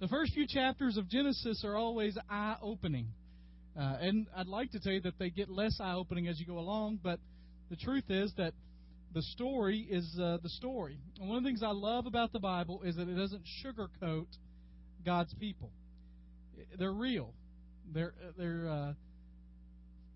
The 0.00 0.06
first 0.06 0.32
few 0.32 0.46
chapters 0.46 0.96
of 0.96 1.08
Genesis 1.08 1.64
are 1.64 1.74
always 1.74 2.16
eye 2.30 2.56
opening. 2.62 3.08
Uh, 3.76 3.96
and 4.00 4.26
I'd 4.36 4.46
like 4.46 4.70
to 4.72 4.80
tell 4.80 4.92
you 4.92 5.00
that 5.00 5.18
they 5.18 5.28
get 5.28 5.48
less 5.48 5.80
eye 5.80 5.94
opening 5.94 6.28
as 6.28 6.38
you 6.38 6.46
go 6.46 6.58
along, 6.58 7.00
but 7.02 7.18
the 7.68 7.74
truth 7.76 8.04
is 8.08 8.32
that 8.36 8.54
the 9.12 9.22
story 9.22 9.88
is 9.90 10.04
uh, 10.20 10.38
the 10.40 10.48
story. 10.50 10.98
And 11.18 11.28
one 11.28 11.38
of 11.38 11.42
the 11.42 11.48
things 11.48 11.64
I 11.64 11.72
love 11.72 12.06
about 12.06 12.32
the 12.32 12.38
Bible 12.38 12.82
is 12.84 12.94
that 12.94 13.08
it 13.08 13.14
doesn't 13.16 13.42
sugarcoat 13.64 14.26
God's 15.04 15.34
people. 15.34 15.70
They're 16.78 16.92
real. 16.92 17.32
They're 17.92 18.14
they're 18.36 18.68
uh, 18.68 18.92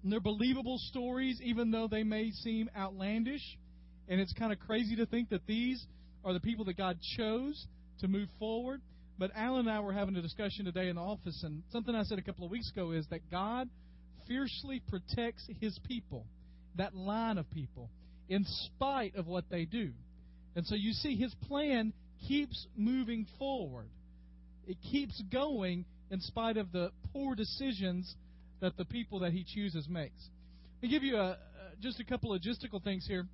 they're 0.04 0.20
believable 0.20 0.78
stories, 0.90 1.40
even 1.42 1.72
though 1.72 1.88
they 1.88 2.04
may 2.04 2.30
seem 2.30 2.70
outlandish. 2.76 3.58
And 4.08 4.20
it's 4.20 4.32
kind 4.34 4.52
of 4.52 4.60
crazy 4.60 4.96
to 4.96 5.06
think 5.06 5.30
that 5.30 5.46
these 5.46 5.84
are 6.24 6.32
the 6.32 6.40
people 6.40 6.66
that 6.66 6.76
God 6.76 6.98
chose 7.16 7.66
to 8.00 8.08
move 8.08 8.28
forward. 8.38 8.80
But 9.22 9.30
Alan 9.36 9.68
and 9.68 9.70
I 9.70 9.78
were 9.78 9.92
having 9.92 10.16
a 10.16 10.20
discussion 10.20 10.64
today 10.64 10.88
in 10.88 10.96
the 10.96 11.00
office, 11.00 11.44
and 11.44 11.62
something 11.70 11.94
I 11.94 12.02
said 12.02 12.18
a 12.18 12.22
couple 12.22 12.44
of 12.44 12.50
weeks 12.50 12.68
ago 12.72 12.90
is 12.90 13.06
that 13.10 13.20
God 13.30 13.68
fiercely 14.26 14.82
protects 14.88 15.48
His 15.60 15.78
people, 15.86 16.26
that 16.74 16.96
line 16.96 17.38
of 17.38 17.48
people, 17.52 17.88
in 18.28 18.44
spite 18.44 19.14
of 19.14 19.28
what 19.28 19.44
they 19.48 19.64
do. 19.64 19.92
And 20.56 20.66
so 20.66 20.74
you 20.74 20.90
see, 20.90 21.14
His 21.14 21.32
plan 21.46 21.92
keeps 22.26 22.66
moving 22.76 23.28
forward. 23.38 23.90
It 24.66 24.78
keeps 24.90 25.22
going 25.32 25.84
in 26.10 26.20
spite 26.20 26.56
of 26.56 26.72
the 26.72 26.90
poor 27.12 27.36
decisions 27.36 28.12
that 28.60 28.76
the 28.76 28.84
people 28.84 29.20
that 29.20 29.30
He 29.30 29.44
chooses 29.44 29.88
makes. 29.88 30.18
Let 30.80 30.88
me 30.88 30.88
give 30.88 31.04
you 31.04 31.18
a, 31.18 31.38
just 31.80 32.00
a 32.00 32.04
couple 32.04 32.36
logistical 32.36 32.82
things 32.82 33.06
here. 33.06 33.28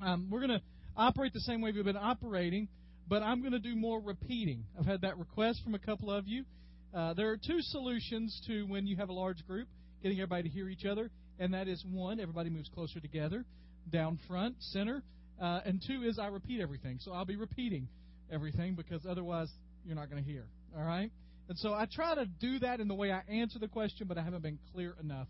Um, 0.00 0.28
we're 0.30 0.40
going 0.40 0.58
to 0.58 0.62
operate 0.96 1.34
the 1.34 1.40
same 1.40 1.60
way 1.60 1.70
we've 1.72 1.84
been 1.84 1.98
operating 1.98 2.68
but 3.12 3.22
I'm 3.22 3.40
going 3.40 3.52
to 3.52 3.58
do 3.58 3.76
more 3.76 4.00
repeating. 4.00 4.64
I've 4.78 4.86
had 4.86 5.02
that 5.02 5.18
request 5.18 5.60
from 5.62 5.74
a 5.74 5.78
couple 5.78 6.10
of 6.10 6.26
you. 6.26 6.46
Uh, 6.94 7.12
there 7.12 7.28
are 7.28 7.36
two 7.36 7.58
solutions 7.60 8.40
to 8.46 8.62
when 8.62 8.86
you 8.86 8.96
have 8.96 9.10
a 9.10 9.12
large 9.12 9.46
group, 9.46 9.68
getting 10.02 10.18
everybody 10.18 10.44
to 10.44 10.48
hear 10.48 10.66
each 10.70 10.86
other, 10.86 11.10
and 11.38 11.52
that 11.52 11.68
is 11.68 11.84
one, 11.86 12.20
everybody 12.20 12.48
moves 12.48 12.70
closer 12.70 13.00
together, 13.00 13.44
down 13.90 14.18
front, 14.26 14.54
center, 14.60 15.02
uh, 15.42 15.60
and 15.66 15.82
two 15.86 16.04
is 16.04 16.18
I 16.18 16.28
repeat 16.28 16.62
everything. 16.62 17.00
So 17.02 17.12
I'll 17.12 17.26
be 17.26 17.36
repeating 17.36 17.86
everything 18.32 18.76
because 18.76 19.04
otherwise 19.06 19.50
you're 19.84 19.94
not 19.94 20.08
going 20.08 20.24
to 20.24 20.30
hear. 20.30 20.46
All 20.74 20.82
right? 20.82 21.10
And 21.50 21.58
so 21.58 21.74
I 21.74 21.86
try 21.92 22.14
to 22.14 22.24
do 22.24 22.60
that 22.60 22.80
in 22.80 22.88
the 22.88 22.94
way 22.94 23.12
I 23.12 23.20
answer 23.30 23.58
the 23.58 23.68
question, 23.68 24.06
but 24.06 24.16
I 24.16 24.22
haven't 24.22 24.42
been 24.42 24.58
clear 24.72 24.96
enough 24.98 25.28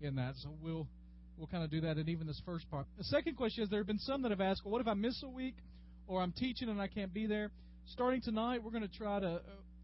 in 0.00 0.14
that. 0.14 0.34
So 0.36 0.50
we'll 0.62 0.86
we'll 1.36 1.48
kind 1.48 1.64
of 1.64 1.70
do 1.72 1.80
that 1.80 1.98
in 1.98 2.08
even 2.08 2.28
this 2.28 2.40
first 2.46 2.70
part. 2.70 2.86
The 2.96 3.02
second 3.04 3.36
question 3.36 3.64
is 3.64 3.70
there 3.70 3.80
have 3.80 3.88
been 3.88 3.98
some 3.98 4.22
that 4.22 4.30
have 4.30 4.40
asked, 4.40 4.62
well, 4.64 4.70
what 4.70 4.80
if 4.80 4.86
I 4.86 4.94
miss 4.94 5.20
a 5.24 5.28
week? 5.28 5.56
Or 6.08 6.20
I'm 6.22 6.32
teaching 6.32 6.68
and 6.68 6.80
I 6.80 6.88
can't 6.88 7.14
be 7.14 7.26
there. 7.26 7.50
Starting 7.86 8.20
tonight, 8.20 8.62
we're 8.64 8.72
going 8.72 8.88
to 8.88 8.98
try 8.98 9.20
to 9.20 9.26
uh, 9.26 9.40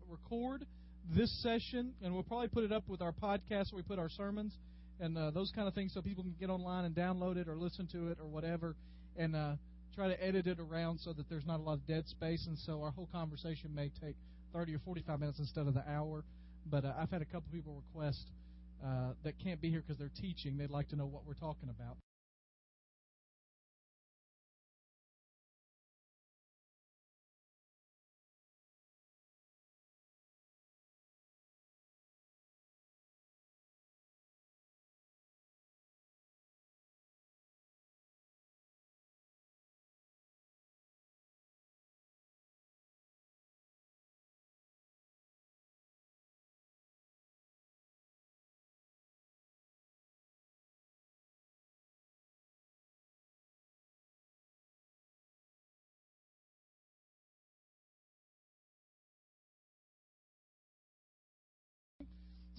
record 0.08 0.66
this 1.14 1.31
session, 1.42 1.92
and 2.03 2.12
we'll 2.12 2.22
probably 2.22 2.48
put 2.48 2.64
it 2.64 2.72
up 2.72 2.89
with 2.89 3.03
our 3.03 3.12
podcast 3.12 3.72
where 3.72 3.77
we 3.77 3.83
put 3.83 3.98
our 3.98 4.08
sermons 4.08 4.53
and 5.00 5.16
uh, 5.19 5.31
those 5.31 5.53
kind 5.55 5.69
of 5.69 5.75
things 5.75 5.92
so 5.92 6.00
people 6.00 6.22
can 6.22 6.34
get 6.41 6.50
online 6.50 6.84
and 6.84 6.94
download 6.94 7.36
it 7.36 7.48
or 7.48 7.56
listen 7.56 7.86
to 7.92 8.08
it 8.08 8.19
or 8.20 8.27
whatever 8.27 8.75
and 9.16 9.36
uh, 9.36 9.53
try 9.94 10.08
to 10.08 10.25
edit 10.25 10.47
it 10.47 10.58
around 10.58 10.98
so 10.98 11.12
that 11.12 11.28
there's 11.28 11.47
not 11.47 11.61
a 11.61 11.62
lot 11.62 11.75
of 11.75 11.86
dead 11.86 12.06
space. 12.08 12.47
And 12.47 12.59
so 12.59 12.83
our 12.83 12.91
whole 12.91 13.09
conversation 13.12 13.75
may 13.75 13.91
take 14.00 14.16
30 14.53 14.75
or 14.75 14.78
45 14.84 15.20
minutes 15.20 15.38
instead 15.38 15.66
of 15.66 15.75
the 15.75 15.84
hour. 15.88 16.25
But 16.66 16.84
uh, 16.84 16.94
I've 16.98 17.11
had 17.11 17.22
a 17.22 17.27
couple 17.27 17.44
people 17.53 17.83
request 17.92 18.31
uh, 18.84 19.12
that 19.25 19.34
can't 19.42 19.61
be 19.61 19.70
here 19.70 19.83
because 19.83 19.98
they're 19.98 20.11
teaching. 20.20 20.56
They'd 20.56 20.70
like 20.70 20.88
to 20.88 20.97
know 20.97 21.06
what 21.06 21.27
we're 21.27 21.34
talking 21.34 21.69
about. 21.69 21.97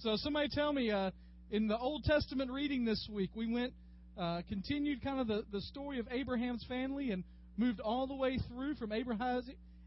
So 0.06 0.14
somebody 0.14 0.48
tell 0.48 0.72
me, 0.72 0.92
uh, 0.92 1.10
in 1.50 1.66
the 1.66 1.76
Old 1.76 2.04
Testament 2.04 2.52
reading 2.52 2.84
this 2.84 3.08
week, 3.10 3.30
we 3.34 3.52
went, 3.52 3.72
uh, 4.16 4.42
continued 4.48 5.02
kind 5.02 5.18
of 5.18 5.26
the, 5.26 5.44
the 5.50 5.60
story 5.60 5.98
of 5.98 6.06
Abraham's 6.12 6.64
family 6.68 7.10
and 7.10 7.24
moved 7.56 7.80
all 7.80 8.06
the 8.06 8.14
way 8.14 8.38
through 8.48 8.76
from 8.76 8.92
Abraham, 8.92 9.42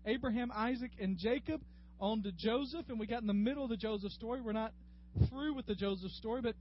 Abraham, 0.05 0.51
Isaac, 0.53 0.91
and 0.99 1.17
Jacob 1.17 1.61
on 2.01 2.21
to 2.23 2.33
Joseph, 2.33 2.89
and 2.89 2.99
we 2.99 3.07
got 3.07 3.21
in 3.21 3.27
the 3.27 3.33
middle 3.33 3.63
of 3.63 3.69
the 3.69 3.77
Joseph 3.77 4.11
story. 4.11 4.41
We're 4.41 4.51
not 4.51 4.73
through 5.29 5.53
with 5.53 5.67
the 5.67 5.75
Joseph 5.75 6.11
story, 6.11 6.41
but 6.41 6.55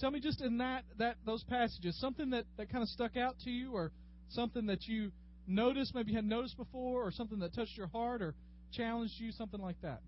tell 0.00 0.10
me 0.10 0.18
just 0.18 0.40
in 0.40 0.56
that 0.56 0.84
that 0.96 1.16
those 1.26 1.44
passages, 1.44 2.00
something 2.00 2.30
that, 2.30 2.46
that 2.56 2.72
kind 2.72 2.80
of 2.80 2.88
stuck 2.88 3.18
out 3.18 3.38
to 3.40 3.50
you, 3.50 3.72
or 3.74 3.92
something 4.30 4.64
that 4.68 4.86
you 4.86 5.12
noticed, 5.46 5.94
maybe 5.94 6.12
you 6.12 6.16
hadn't 6.16 6.30
noticed 6.30 6.56
before, 6.56 7.06
or 7.06 7.12
something 7.12 7.40
that 7.40 7.54
touched 7.54 7.76
your 7.76 7.88
heart 7.88 8.22
or 8.22 8.34
challenged 8.72 9.12
you, 9.18 9.32
something 9.32 9.60
like 9.60 9.76
that. 9.82 10.00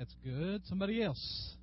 That's 0.00 0.14
good. 0.24 0.62
Somebody 0.64 1.02
else. 1.02 1.56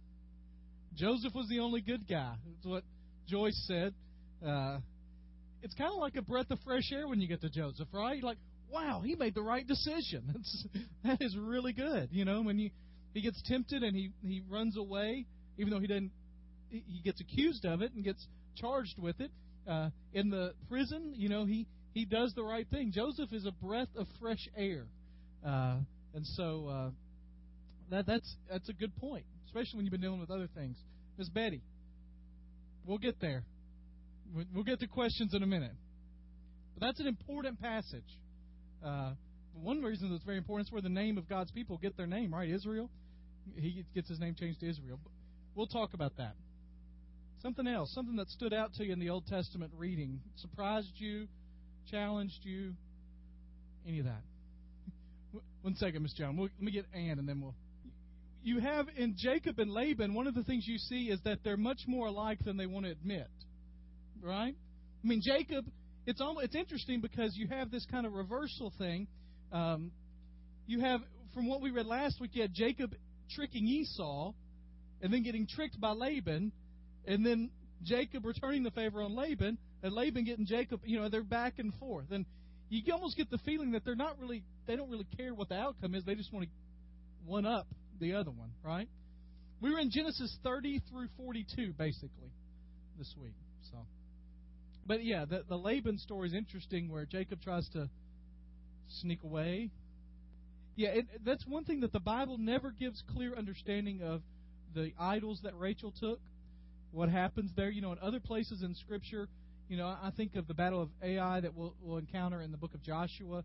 Joseph 0.94 1.34
was 1.34 1.48
the 1.50 1.58
only 1.58 1.82
good 1.82 2.08
guy. 2.08 2.36
That's 2.54 2.66
what 2.68 2.84
Joyce 3.28 3.60
said. 3.68 3.96
Uh, 4.46 4.78
it's 5.64 5.74
kind 5.74 5.92
of 5.92 5.98
like 5.98 6.16
a 6.18 6.22
breath 6.22 6.52
of 6.52 6.60
fresh 6.64 6.92
air 6.94 7.08
when 7.08 7.20
you 7.20 7.28
get 7.28 7.42
to 7.42 7.50
Joseph, 7.50 7.88
right? 7.92 8.22
Like, 8.22 8.38
wow, 8.72 9.02
he 9.04 9.16
made 9.16 9.34
the 9.34 9.42
right 9.42 9.66
decision. 9.66 10.26
That's, 10.34 10.68
that 11.04 11.18
is 11.20 11.36
really 11.36 11.74
good. 11.74 12.10
You 12.12 12.26
know, 12.26 12.44
when 12.44 12.60
you 12.60 12.70
he 13.16 13.22
gets 13.22 13.42
tempted 13.48 13.82
and 13.82 13.96
he 13.96 14.12
he 14.22 14.44
runs 14.48 14.78
away, 14.78 15.26
even 15.58 15.74
though 15.74 15.80
he 15.80 15.88
didn't, 15.88 16.12
he 16.70 17.02
gets 17.04 17.20
accused 17.20 17.66
of 17.66 17.82
it 17.82 17.92
and 17.96 18.04
gets 18.04 18.24
charged 18.56 19.00
with 19.00 19.20
it. 19.20 19.32
Uh, 19.68 19.90
in 20.14 20.30
the 20.30 20.54
prison, 20.70 21.12
you 21.16 21.28
know, 21.28 21.46
he 21.46 21.66
he 21.96 22.06
does 22.06 22.34
the 22.36 22.44
right 22.44 22.68
thing. 22.70 22.92
Joseph 22.92 23.34
is 23.34 23.48
a 23.48 23.52
breath 23.66 23.90
of 23.98 24.06
fresh 24.22 24.48
air, 24.56 24.86
uh, 25.44 25.78
and 26.14 26.24
so 26.24 26.68
uh, 26.68 26.90
that 27.90 28.06
that's 28.06 28.36
that's 28.50 28.70
a 28.70 28.74
good 28.74 28.96
point, 28.98 29.26
especially 29.46 29.78
when 29.78 29.86
you've 29.86 29.92
been 29.92 30.02
dealing 30.02 30.20
with 30.20 30.32
other 30.32 30.48
things. 30.56 30.78
Miss 31.18 31.30
Betty, 31.30 31.62
we'll 32.86 32.98
get 32.98 33.20
there. 33.20 33.44
We'll 34.54 34.64
get 34.64 34.80
to 34.82 34.88
questions 34.88 35.34
in 35.34 35.42
a 35.42 35.48
minute. 35.48 35.72
But 36.78 36.88
that's 36.88 37.00
an 37.00 37.08
important 37.08 37.62
passage. 37.62 38.04
Uh, 38.86 39.12
one 39.54 39.82
reason 39.82 40.12
that's 40.12 40.24
very 40.24 40.38
important 40.38 40.68
is 40.68 40.72
where 40.72 40.82
the 40.82 40.90
name 40.90 41.18
of 41.18 41.28
God's 41.28 41.52
people 41.52 41.78
get 41.78 41.98
their 41.98 42.08
name, 42.08 42.34
right? 42.34 42.50
Israel. 42.50 42.90
He 43.56 43.86
gets 43.96 44.10
his 44.10 44.20
name 44.20 44.36
changed 44.38 44.60
to 44.60 44.70
Israel. 44.70 45.00
We'll 45.56 45.68
talk 45.68 45.94
about 45.94 46.18
that. 46.18 46.36
Something 47.42 47.68
else, 47.68 47.92
something 47.94 48.16
that 48.18 48.30
stood 48.30 48.54
out 48.54 48.74
to 48.76 48.86
you 48.86 48.92
in 48.92 49.00
the 49.00 49.10
Old 49.10 49.26
Testament 49.28 49.72
reading, 49.78 50.20
surprised 50.36 50.92
you, 50.96 51.28
challenged 51.90 52.40
you, 52.44 52.74
any 53.88 54.00
of 54.00 54.06
that. 54.06 54.22
One 55.62 55.76
second, 55.76 56.04
Miss 56.04 56.14
John. 56.14 56.36
We'll, 56.36 56.50
let 56.58 56.62
me 56.62 56.72
get 56.72 56.86
Ann, 56.94 57.20
and 57.20 57.30
then 57.30 57.42
we'll 57.42 57.56
you 58.48 58.60
have 58.60 58.88
in 58.96 59.16
Jacob 59.18 59.60
and 59.60 59.70
Laban, 59.70 60.14
one 60.14 60.26
of 60.26 60.34
the 60.34 60.44
things 60.44 60.66
you 60.66 60.78
see 60.78 61.10
is 61.10 61.20
that 61.26 61.40
they're 61.44 61.58
much 61.58 61.82
more 61.86 62.08
alike 62.08 62.40
than 62.46 62.56
they 62.56 62.66
want 62.66 62.86
to 62.86 62.92
admit. 62.92 63.28
Right? 64.22 64.56
I 65.04 65.08
mean, 65.08 65.22
Jacob, 65.22 65.66
it's 66.06 66.22
almost, 66.22 66.46
it's 66.46 66.56
interesting 66.56 67.02
because 67.02 67.36
you 67.36 67.48
have 67.50 67.72
this 67.72 67.86
kind 67.92 68.06
of 68.06 68.14
reversal 68.14 68.72
thing. 68.78 69.08
Um, 69.52 69.92
you 70.66 70.80
have, 70.80 71.02
from 71.34 71.50
what 71.50 71.62
we 71.62 71.72
read 71.72 71.88
last 71.88 72.22
week, 72.22 72.32
you 72.36 72.42
had 72.42 72.54
Jacob 72.54 72.96
tricking 73.36 73.68
Esau 73.68 74.32
and 75.02 75.14
then 75.14 75.24
getting 75.24 75.46
tricked 75.46 75.78
by 75.82 75.92
Laban, 75.92 76.54
and 77.06 77.26
then 77.26 77.50
Jacob 77.84 78.26
returning 78.26 78.64
the 78.64 78.72
favor 78.72 79.02
on 79.02 79.14
Laban, 79.14 79.58
and 79.84 79.94
Laban 79.94 80.24
getting 80.24 80.46
Jacob, 80.46 80.80
you 80.86 81.00
know, 81.00 81.10
they're 81.10 81.22
back 81.22 81.60
and 81.60 81.74
forth. 81.76 82.12
And 82.12 82.26
you 82.70 82.82
almost 82.94 83.18
get 83.18 83.30
the 83.30 83.40
feeling 83.40 83.72
that 83.72 83.84
they're 83.84 83.94
not 83.94 84.18
really, 84.22 84.42
they 84.68 84.78
don't 84.78 84.90
really 84.90 85.08
care 85.18 85.36
what 85.36 85.50
the 85.50 85.56
outcome 85.56 85.96
is. 85.96 86.06
They 86.06 86.16
just 86.16 86.32
want 86.32 86.46
to 86.46 86.52
one 87.26 87.46
up 87.46 87.68
the 88.00 88.14
other 88.14 88.32
one, 88.32 88.52
right? 88.64 88.88
We 89.62 89.72
were 89.72 89.80
in 89.80 89.90
Genesis 89.90 90.36
30 90.44 90.82
through 90.90 91.08
42, 91.18 91.74
basically, 91.78 92.32
this 92.98 93.14
week. 93.20 93.34
So, 93.72 93.78
but 94.86 95.04
yeah, 95.04 95.26
the, 95.26 95.44
the 95.48 95.58
Laban 95.58 95.98
story 95.98 96.28
is 96.28 96.34
interesting, 96.34 96.90
where 96.90 97.06
Jacob 97.06 97.42
tries 97.42 97.68
to 97.70 97.90
sneak 99.02 99.24
away. 99.24 99.72
Yeah, 100.76 100.90
it, 100.90 101.06
that's 101.26 101.46
one 101.48 101.64
thing 101.64 101.82
that 101.82 101.92
the 101.92 102.00
Bible 102.00 102.38
never 102.38 102.72
gives 102.72 103.04
clear 103.14 103.36
understanding 103.36 104.02
of 104.04 104.22
the 104.76 104.94
idols 105.00 105.40
that 105.44 105.58
Rachel 105.58 105.92
took. 106.00 106.20
What 106.92 107.10
happens 107.10 107.52
there? 107.56 107.70
You 107.70 107.82
know, 107.82 107.92
in 107.92 108.00
other 108.00 108.20
places 108.20 108.62
in 108.62 108.76
Scripture, 108.76 109.28
you 109.70 109.78
know, 109.78 109.88
I 109.88 110.12
think 110.16 110.36
of 110.36 110.48
the 110.48 110.54
battle 110.54 110.82
of 110.82 110.90
Ai 111.04 111.42
that 111.42 111.56
we'll, 111.56 111.74
we'll 111.82 111.98
encounter 111.98 112.42
in 112.42 112.52
the 112.52 112.58
book 112.58 112.74
of 112.76 112.84
Joshua. 112.84 113.44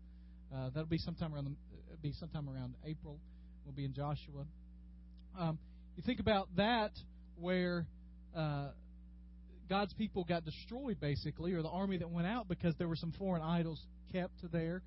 Uh, 0.53 0.69
that'll 0.69 0.85
be 0.85 0.99
sometime 0.99 1.33
around 1.33 1.45
the, 1.45 1.97
be 2.01 2.13
sometime 2.13 2.47
around 2.49 2.75
April 2.85 3.17
will 3.65 3.73
be 3.73 3.85
in 3.85 3.93
Joshua. 3.93 4.45
Um, 5.37 5.57
you 5.95 6.03
think 6.03 6.19
about 6.19 6.47
that, 6.57 6.91
where 7.39 7.85
uh, 8.35 8.69
God's 9.69 9.93
people 9.93 10.23
got 10.23 10.45
destroyed, 10.45 10.99
basically, 10.99 11.53
or 11.53 11.61
the 11.61 11.69
army 11.69 11.97
that 11.97 12.09
went 12.09 12.27
out 12.27 12.47
because 12.47 12.75
there 12.77 12.87
were 12.87 12.95
some 12.95 13.11
foreign 13.17 13.41
idols 13.41 13.81
kept 14.11 14.33
there. 14.51 14.81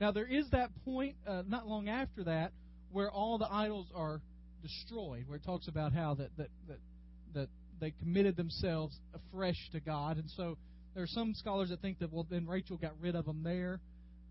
Now, 0.00 0.12
there 0.12 0.26
is 0.26 0.48
that 0.50 0.70
point 0.84 1.16
uh, 1.26 1.42
not 1.46 1.66
long 1.66 1.88
after 1.88 2.24
that 2.24 2.52
where 2.90 3.10
all 3.10 3.38
the 3.38 3.48
idols 3.50 3.86
are 3.94 4.20
destroyed, 4.62 5.24
where 5.26 5.36
it 5.36 5.44
talks 5.44 5.68
about 5.68 5.92
how 5.92 6.14
that, 6.14 6.30
that, 6.36 6.48
that, 6.68 6.78
that 7.34 7.48
they 7.80 7.92
committed 7.92 8.36
themselves 8.36 8.98
afresh 9.14 9.56
to 9.72 9.80
God. 9.80 10.16
And 10.16 10.30
so 10.36 10.56
there 10.94 11.02
are 11.02 11.08
some 11.08 11.34
scholars 11.34 11.70
that 11.70 11.80
think 11.80 11.98
that, 12.00 12.12
well, 12.12 12.26
then 12.28 12.46
Rachel 12.46 12.76
got 12.76 12.92
rid 13.00 13.14
of 13.14 13.26
them 13.26 13.42
there, 13.42 13.80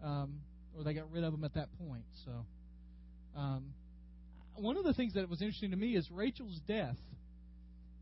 um, 0.04 0.40
or 0.76 0.84
they 0.84 0.94
got 0.94 1.12
rid 1.12 1.24
of 1.24 1.32
them 1.32 1.44
at 1.44 1.54
that 1.54 1.70
point. 1.78 2.06
So, 2.26 2.32
um, 3.36 3.74
one 4.62 4.78
of 4.78 4.84
the 4.84 4.94
things 4.94 5.14
that 5.14 5.30
was 5.30 5.42
interesting 5.42 5.72
to 5.72 5.78
me 5.78 5.96
is 5.96 6.10
Rachel's 6.12 6.60
death. 6.68 6.98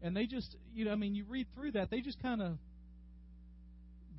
And 0.01 0.15
they 0.15 0.25
just, 0.25 0.55
you 0.73 0.85
know, 0.85 0.91
I 0.91 0.95
mean, 0.95 1.15
you 1.15 1.25
read 1.27 1.47
through 1.55 1.71
that, 1.71 1.89
they 1.89 2.01
just 2.01 2.21
kind 2.21 2.41
of 2.41 2.57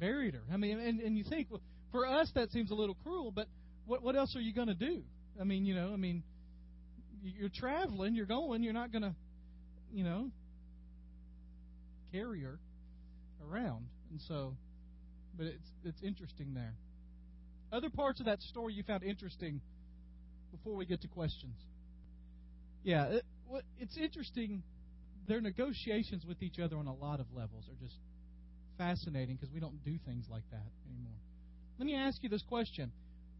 buried 0.00 0.34
her. 0.34 0.42
I 0.52 0.56
mean, 0.56 0.78
and, 0.78 1.00
and 1.00 1.16
you 1.16 1.24
think, 1.24 1.48
well, 1.50 1.60
for 1.92 2.06
us 2.06 2.30
that 2.34 2.50
seems 2.52 2.70
a 2.70 2.74
little 2.74 2.96
cruel, 3.02 3.30
but 3.30 3.46
what 3.86 4.02
what 4.02 4.16
else 4.16 4.34
are 4.36 4.40
you 4.40 4.52
going 4.52 4.68
to 4.68 4.74
do? 4.74 5.02
I 5.40 5.44
mean, 5.44 5.64
you 5.64 5.74
know, 5.74 5.92
I 5.92 5.96
mean, 5.96 6.22
you're 7.22 7.48
traveling, 7.48 8.14
you're 8.14 8.26
going, 8.26 8.62
you're 8.62 8.72
not 8.72 8.92
going 8.92 9.02
to, 9.02 9.14
you 9.92 10.04
know, 10.04 10.30
carry 12.12 12.42
her 12.42 12.58
around. 13.48 13.86
And 14.10 14.20
so, 14.26 14.56
but 15.36 15.46
it's 15.46 15.70
it's 15.84 16.02
interesting 16.02 16.54
there. 16.54 16.74
Other 17.72 17.90
parts 17.90 18.20
of 18.20 18.26
that 18.26 18.40
story 18.42 18.74
you 18.74 18.82
found 18.82 19.02
interesting 19.02 19.60
before 20.50 20.74
we 20.74 20.86
get 20.86 21.02
to 21.02 21.08
questions. 21.08 21.56
Yeah, 22.82 23.04
it, 23.06 23.24
it's 23.78 23.96
interesting. 23.96 24.62
Their 25.26 25.40
negotiations 25.40 26.24
with 26.26 26.42
each 26.42 26.58
other 26.58 26.76
on 26.76 26.86
a 26.86 26.94
lot 26.94 27.20
of 27.20 27.26
levels 27.34 27.64
are 27.68 27.84
just 27.84 27.96
fascinating 28.78 29.36
because 29.36 29.52
we 29.52 29.60
don't 29.60 29.84
do 29.84 29.98
things 30.06 30.26
like 30.30 30.44
that 30.50 30.66
anymore. 30.86 31.18
Let 31.78 31.86
me 31.86 31.94
ask 31.94 32.22
you 32.22 32.28
this 32.28 32.42
question 32.42 32.92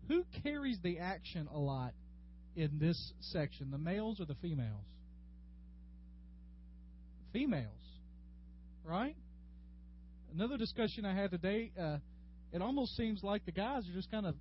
Who 0.09 0.25
carries 0.43 0.79
the 0.83 0.99
action 0.99 1.49
a 1.53 1.59
lot 1.59 1.93
in 2.57 2.79
this 2.79 3.13
section, 3.21 3.71
the 3.71 3.79
males 3.79 4.21
or 4.21 4.27
the 4.27 4.35
females? 4.43 4.85
Females, 7.33 7.69
right? 8.85 9.17
Another 10.35 10.57
discussion 10.57 11.05
I 11.05 11.15
had 11.15 11.31
today, 11.31 11.71
uh, 11.81 11.99
it 12.53 12.63
almost 12.63 12.97
seems 12.97 13.23
like 13.23 13.45
the 13.47 13.53
guys 13.53 13.89
are 13.89 13.93
just 13.93 14.11
kind 14.11 14.27
of 14.27 14.35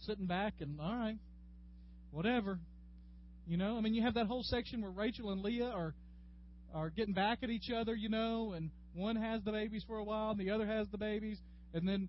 sitting 0.00 0.26
back 0.26 0.54
and, 0.60 0.80
all 0.80 0.96
right, 0.96 1.18
whatever. 2.10 2.58
You 3.46 3.56
know, 3.56 3.76
I 3.76 3.80
mean, 3.80 3.94
you 3.94 4.02
have 4.02 4.14
that 4.14 4.26
whole 4.26 4.42
section 4.42 4.82
where 4.82 4.90
Rachel 4.90 5.30
and 5.30 5.42
Leah 5.42 5.70
are 5.70 5.94
are 6.74 6.90
getting 6.90 7.12
back 7.12 7.42
at 7.42 7.50
each 7.50 7.70
other, 7.70 7.94
you 7.94 8.08
know, 8.08 8.52
and 8.52 8.70
one 8.94 9.16
has 9.16 9.42
the 9.42 9.52
babies 9.52 9.84
for 9.86 9.98
a 9.98 10.04
while 10.04 10.30
and 10.30 10.40
the 10.40 10.50
other 10.50 10.66
has 10.66 10.88
the 10.88 10.96
babies, 10.98 11.38
and 11.74 11.86
then 11.86 12.08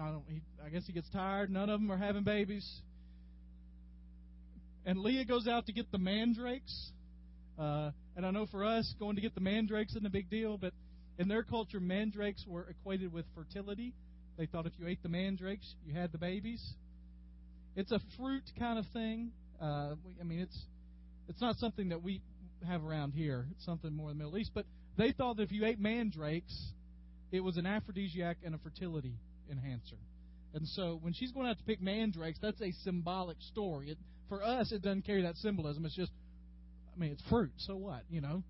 I 0.00 0.10
don't. 0.10 0.24
He, 0.28 0.40
I 0.64 0.70
guess 0.70 0.86
he 0.86 0.92
gets 0.92 1.08
tired. 1.10 1.50
None 1.50 1.68
of 1.68 1.80
them 1.80 1.90
are 1.90 1.96
having 1.96 2.24
babies. 2.24 2.66
And 4.84 4.98
Leah 4.98 5.24
goes 5.24 5.46
out 5.46 5.66
to 5.66 5.72
get 5.72 5.90
the 5.92 5.98
mandrakes. 5.98 6.92
Uh, 7.58 7.90
and 8.16 8.26
I 8.26 8.30
know 8.30 8.46
for 8.46 8.64
us, 8.64 8.94
going 8.98 9.16
to 9.16 9.22
get 9.22 9.34
the 9.34 9.40
mandrakes 9.40 9.92
isn't 9.92 10.06
a 10.06 10.10
big 10.10 10.28
deal, 10.28 10.56
but 10.58 10.72
in 11.18 11.28
their 11.28 11.42
culture, 11.42 11.78
mandrakes 11.78 12.44
were 12.46 12.66
equated 12.68 13.12
with 13.12 13.26
fertility. 13.34 13.94
They 14.38 14.46
thought 14.46 14.66
if 14.66 14.72
you 14.78 14.88
ate 14.88 15.02
the 15.02 15.08
mandrakes, 15.08 15.74
you 15.86 15.94
had 15.94 16.10
the 16.10 16.18
babies. 16.18 16.62
It's 17.76 17.92
a 17.92 18.00
fruit 18.16 18.42
kind 18.58 18.78
of 18.78 18.86
thing. 18.92 19.30
Uh, 19.62 19.94
I 20.20 20.24
mean, 20.24 20.40
it's 20.40 20.58
it's 21.28 21.40
not 21.40 21.56
something 21.56 21.90
that 21.90 22.02
we 22.02 22.20
have 22.66 22.84
around 22.84 23.12
here. 23.12 23.46
It's 23.52 23.64
something 23.64 23.94
more 23.94 24.10
in 24.10 24.18
the 24.18 24.24
Middle 24.24 24.38
East. 24.38 24.50
But 24.54 24.66
they 24.98 25.12
thought 25.12 25.36
that 25.36 25.44
if 25.44 25.52
you 25.52 25.64
ate 25.64 25.80
mandrakes, 25.80 26.54
it 27.30 27.40
was 27.40 27.56
an 27.56 27.66
aphrodisiac 27.66 28.38
and 28.44 28.54
a 28.54 28.58
fertility 28.58 29.14
enhancer. 29.50 29.96
And 30.54 30.66
so 30.68 30.98
when 31.00 31.12
she's 31.12 31.32
going 31.32 31.46
out 31.46 31.58
to 31.58 31.64
pick 31.64 31.80
mandrakes, 31.80 32.38
that's 32.42 32.60
a 32.60 32.72
symbolic 32.84 33.38
story. 33.40 33.90
It, 33.90 33.98
for 34.28 34.42
us, 34.42 34.72
it 34.72 34.82
doesn't 34.82 35.06
carry 35.06 35.22
that 35.22 35.36
symbolism. 35.36 35.86
It's 35.86 35.96
just, 35.96 36.12
I 36.94 36.98
mean, 36.98 37.12
it's 37.12 37.22
fruit. 37.30 37.52
So 37.58 37.76
what? 37.76 38.02
You 38.10 38.20
know, 38.20 38.42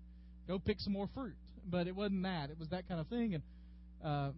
go 0.47 0.59
pick 0.59 0.79
some 0.79 0.93
more 0.93 1.09
fruit. 1.13 1.35
But 1.65 1.87
it 1.87 1.95
wasn't 1.95 2.23
that. 2.23 2.49
It 2.49 2.59
was 2.59 2.69
that 2.69 2.87
kind 2.89 2.99
of 2.99 3.07
thing. 3.07 3.35
And 3.35 3.43
uh, 4.03 4.31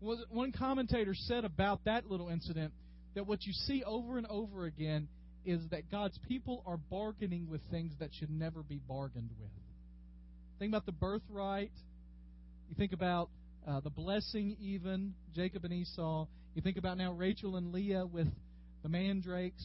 was 0.00 0.18
one 0.30 0.52
commentator 0.52 1.14
said 1.14 1.44
about 1.44 1.84
that 1.86 2.10
little 2.10 2.28
incident 2.28 2.74
that 3.14 3.26
what 3.26 3.44
you 3.44 3.52
see 3.52 3.82
over 3.84 4.18
and 4.18 4.26
over 4.26 4.66
again 4.66 5.08
is 5.44 5.60
that 5.70 5.90
God's 5.90 6.18
people 6.28 6.62
are 6.66 6.76
bargaining 6.76 7.48
with 7.48 7.60
things 7.70 7.92
that 8.00 8.10
should 8.18 8.30
never 8.30 8.62
be 8.62 8.80
bargained 8.88 9.30
with. 9.40 9.50
Think 10.58 10.70
about 10.70 10.86
the 10.86 10.92
birthright. 10.92 11.72
You 12.68 12.74
think 12.76 12.92
about 12.92 13.30
uh, 13.66 13.80
the 13.80 13.90
blessing, 13.90 14.56
even 14.60 15.14
Jacob 15.34 15.64
and 15.64 15.72
Esau. 15.72 16.26
You 16.54 16.62
think 16.62 16.76
about 16.76 16.98
now 16.98 17.12
Rachel 17.12 17.56
and 17.56 17.72
Leah 17.72 18.06
with 18.06 18.28
the 18.82 18.88
mandrakes. 18.88 19.64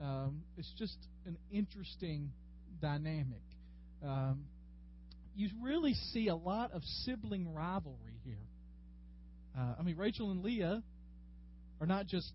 Um, 0.00 0.42
it's 0.56 0.72
just 0.78 0.96
an 1.26 1.36
interesting 1.50 2.30
dynamic. 2.80 3.42
Um, 4.04 4.44
you 5.34 5.48
really 5.62 5.94
see 6.12 6.28
a 6.28 6.34
lot 6.34 6.72
of 6.72 6.82
sibling 7.04 7.54
rivalry 7.54 8.20
here. 8.24 8.36
Uh, 9.56 9.74
I 9.78 9.82
mean, 9.82 9.96
Rachel 9.96 10.30
and 10.30 10.42
Leah 10.42 10.82
are 11.80 11.86
not 11.86 12.06
just 12.06 12.32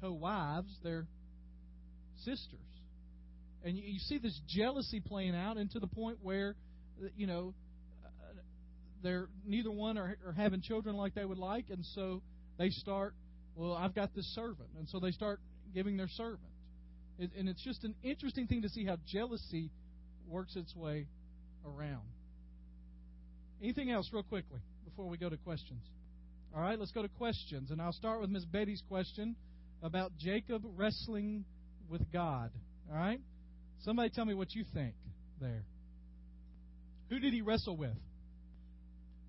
co-wives; 0.00 0.68
they're 0.82 1.06
sisters, 2.24 2.60
and 3.64 3.76
you, 3.76 3.82
you 3.84 3.98
see 3.98 4.18
this 4.18 4.38
jealousy 4.48 5.00
playing 5.00 5.34
out, 5.34 5.56
and 5.56 5.70
to 5.72 5.80
the 5.80 5.86
point 5.86 6.18
where, 6.22 6.54
uh, 7.02 7.08
you 7.16 7.26
know, 7.26 7.54
uh, 8.04 8.32
they're 9.02 9.28
neither 9.46 9.70
one 9.70 9.98
are, 9.98 10.16
are 10.26 10.32
having 10.32 10.60
children 10.60 10.96
like 10.96 11.14
they 11.14 11.24
would 11.24 11.38
like, 11.38 11.66
and 11.70 11.84
so 11.94 12.22
they 12.58 12.70
start. 12.70 13.14
Well, 13.54 13.72
I've 13.72 13.94
got 13.94 14.14
this 14.14 14.26
servant, 14.34 14.68
and 14.78 14.88
so 14.88 15.00
they 15.00 15.10
start 15.10 15.40
giving 15.74 15.96
their 15.96 16.08
servant. 16.08 16.40
It, 17.18 17.32
and 17.36 17.48
it's 17.48 17.62
just 17.62 17.82
an 17.82 17.94
interesting 18.04 18.46
thing 18.46 18.62
to 18.62 18.68
see 18.68 18.84
how 18.84 18.98
jealousy 19.06 19.70
works 20.28 20.54
its 20.54 20.74
way 20.76 21.06
around. 21.66 22.04
Anything 23.60 23.90
else, 23.90 24.08
real 24.12 24.22
quickly, 24.22 24.60
before 24.84 25.08
we 25.08 25.16
go 25.16 25.28
to 25.28 25.36
questions? 25.38 25.82
All 26.54 26.62
right, 26.62 26.78
let's 26.78 26.92
go 26.92 27.02
to 27.02 27.08
questions, 27.08 27.72
and 27.72 27.82
I'll 27.82 27.92
start 27.92 28.20
with 28.20 28.30
Miss 28.30 28.44
Betty's 28.44 28.82
question 28.88 29.34
about 29.82 30.12
Jacob 30.18 30.62
wrestling 30.76 31.44
with 31.88 32.10
God. 32.12 32.50
All 32.90 32.96
right, 32.96 33.20
somebody 33.84 34.10
tell 34.10 34.24
me 34.24 34.34
what 34.34 34.54
you 34.54 34.64
think 34.74 34.94
there. 35.40 35.64
Who 37.10 37.18
did 37.18 37.32
he 37.32 37.42
wrestle 37.42 37.76
with? 37.76 37.96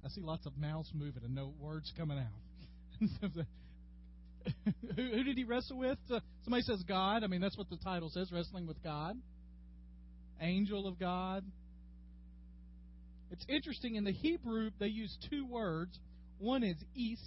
I 0.05 0.09
see 0.09 0.21
lots 0.21 0.45
of 0.45 0.57
mouths 0.57 0.91
moving 0.93 1.23
and 1.23 1.35
no 1.35 1.53
words 1.59 1.91
coming 1.97 2.17
out. 2.17 2.25
who, 4.95 5.03
who, 5.03 5.23
did 5.23 5.37
he 5.37 5.43
wrestle 5.43 5.77
with? 5.77 5.97
Uh, 6.11 6.19
somebody 6.43 6.63
says 6.63 6.83
God. 6.87 7.23
I 7.23 7.27
mean, 7.27 7.41
that's 7.41 7.57
what 7.57 7.69
the 7.69 7.77
title 7.77 8.09
says 8.09 8.31
wrestling 8.31 8.67
with 8.67 8.81
God. 8.83 9.15
Angel 10.41 10.87
of 10.87 10.99
God. 10.99 11.43
It's 13.31 13.45
interesting. 13.47 13.95
In 13.95 14.03
the 14.03 14.11
Hebrew, 14.11 14.71
they 14.79 14.87
use 14.87 15.15
two 15.29 15.45
words. 15.45 15.97
One 16.39 16.63
is 16.63 16.77
is, 16.95 17.19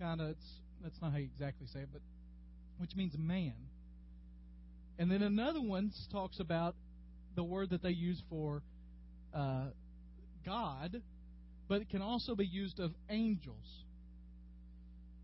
kind 0.00 0.20
of, 0.20 0.36
that's 0.82 1.00
not 1.02 1.12
how 1.12 1.18
you 1.18 1.28
exactly 1.32 1.66
say 1.72 1.80
it, 1.80 1.88
but 1.92 2.02
which 2.78 2.94
means 2.96 3.14
man. 3.18 3.54
And 5.00 5.10
then 5.10 5.22
another 5.22 5.62
one 5.62 5.90
talks 6.12 6.40
about 6.40 6.76
the 7.34 7.42
word 7.42 7.70
that 7.70 7.82
they 7.82 7.90
use 7.90 8.22
for 8.28 8.62
uh, 9.34 9.68
God, 10.44 11.00
but 11.68 11.80
it 11.80 11.88
can 11.88 12.02
also 12.02 12.34
be 12.34 12.44
used 12.44 12.78
of 12.80 12.92
angels. 13.08 13.64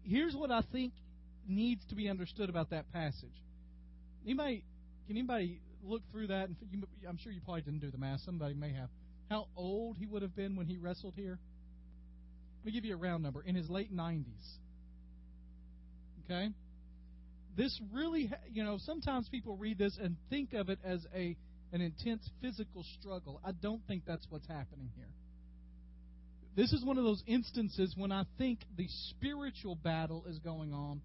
Here's 0.03 0.35
what 0.35 0.51
I 0.51 0.63
think 0.73 0.95
needs 1.47 1.85
to 1.91 1.95
be 1.95 2.09
understood 2.09 2.49
about 2.49 2.71
that 2.71 2.91
passage. 2.91 3.37
Anybody, 4.25 4.65
can 5.07 5.19
anybody 5.19 5.61
look 5.85 6.01
through 6.11 6.29
that? 6.29 6.49
And 6.49 6.57
you, 6.71 6.83
I'm 7.07 7.19
sure 7.19 7.31
you 7.31 7.43
probably 7.45 7.61
didn't 7.61 7.81
do 7.81 7.91
the 7.91 7.99
math. 7.99 8.21
Somebody 8.21 8.55
may 8.55 8.73
have. 8.73 8.89
How 9.29 9.47
old 9.57 9.99
he 9.99 10.07
would 10.07 10.23
have 10.23 10.35
been 10.35 10.57
when 10.57 10.67
he 10.67 10.79
wrestled 10.79 11.13
here? 11.17 11.39
Let 12.61 12.65
me 12.65 12.73
give 12.73 12.87
you 12.87 12.95
a 12.95 12.99
round 12.99 13.23
number. 13.23 13.43
In 13.43 13.55
his 13.55 13.69
late 13.69 13.95
90s. 13.95 14.25
Okay? 16.25 16.49
This 17.57 17.81
really, 17.93 18.31
you 18.53 18.65
know, 18.65 18.79
sometimes 18.79 19.29
people 19.29 19.57
read 19.57 19.79
this 19.79 19.99
and 20.01 20.17
think 20.29 20.53
of 20.53 20.69
it 20.69 20.79
as 20.85 21.07
a 21.15 21.37
an 21.73 21.81
intense 21.81 22.29
physical 22.41 22.85
struggle. 23.01 23.41
I 23.45 23.51
don't 23.53 23.83
think 23.89 24.05
that's 24.07 24.25
what's 24.31 24.47
happening 24.47 24.91
here. 24.95 25.09
This 26.55 26.73
is 26.73 26.85
one 26.85 26.97
of 26.97 27.05
those 27.05 27.23
instances 27.27 27.93
when 27.97 28.13
I 28.13 28.25
think 28.39 28.61
the 28.77 28.87
spiritual 29.11 29.75
battle 29.75 30.25
is 30.29 30.39
going 30.39 30.73
on, 30.73 31.01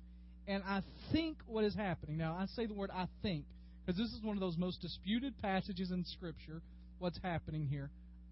and 0.47 0.63
I 0.63 0.81
think 1.11 1.37
what 1.47 1.63
is 1.63 1.75
happening. 1.75 2.17
Now, 2.17 2.37
I 2.39 2.45
say 2.55 2.67
the 2.67 2.73
word 2.73 2.91
I 2.93 3.07
think 3.21 3.45
because 3.85 3.97
this 3.97 4.11
is 4.11 4.23
one 4.23 4.37
of 4.37 4.41
those 4.41 4.57
most 4.57 4.81
disputed 4.81 5.33
passages 5.41 5.91
in 5.91 6.05
Scripture. 6.05 6.61
What's 6.99 7.19
happening 7.23 7.65
here? 7.65 7.89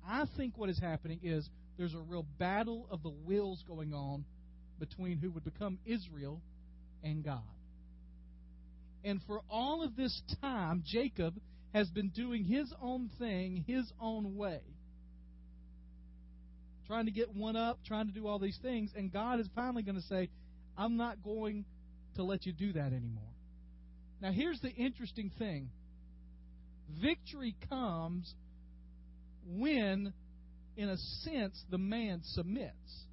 I 0.08 0.26
think 0.38 0.58
what 0.58 0.70
is 0.70 0.80
happening 0.80 1.20
is 1.24 1.50
there's 1.78 1.94
a 1.94 2.00
real 2.00 2.26
battle 2.38 2.88
of 2.92 3.04
the 3.04 3.10
wills 3.10 3.64
going 3.68 3.94
on 3.94 4.24
between 4.80 5.18
who 5.18 5.32
would 5.32 5.44
become 5.44 5.80
Israel 5.86 6.42
and 7.04 7.24
God. 7.24 7.42
And 9.03 9.22
for 9.25 9.41
all 9.50 9.84
of 9.84 9.96
this 9.96 10.22
time, 10.41 10.84
Jacob 10.86 11.36
has 11.74 11.89
been 11.89 12.10
doing 12.10 12.44
his 12.44 12.74
own 12.82 13.10
thing, 13.20 13.63
his 13.68 13.91
own 14.00 14.36
way. 14.36 14.62
Trying 16.88 17.06
to 17.06 17.12
get 17.12 17.34
one 17.36 17.56
up, 17.56 17.79
trying 17.86 18.08
to 18.08 18.13
do 18.13 18.27
all 18.27 18.39
these 18.39 18.58
things. 18.62 18.91
And 18.96 19.13
God 19.13 19.39
is 19.39 19.48
finally 19.56 19.84
going 19.84 19.96
to 19.96 20.08
say, 20.08 20.29
I'm 20.77 20.98
not 20.98 21.24
going 21.24 21.65
to 22.15 22.24
let 22.24 22.46
you 22.46 22.53
do 22.53 22.74
that 22.74 22.88
anymore. 22.88 23.24
Now, 24.22 24.32
here's 24.32 24.60
the 24.60 24.72
interesting 24.72 25.32
thing 25.38 25.70
victory 27.01 27.56
comes 27.70 28.34
when, 29.46 30.13
in 30.75 30.89
a 30.89 30.98
sense, 30.98 31.63
the 31.70 31.77
man 31.77 32.22
submits. 32.24 33.06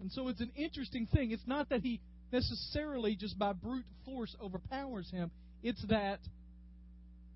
And 0.00 0.10
so 0.10 0.28
it's 0.28 0.40
an 0.40 0.52
interesting 0.56 1.06
thing. 1.06 1.30
It's 1.30 1.46
not 1.46 1.68
that 1.70 1.82
he 1.82 2.00
necessarily 2.32 3.14
just 3.14 3.38
by 3.38 3.52
brute 3.52 3.84
force 4.04 4.34
overpowers 4.40 5.10
him, 5.10 5.30
it's 5.62 5.84
that 5.88 6.20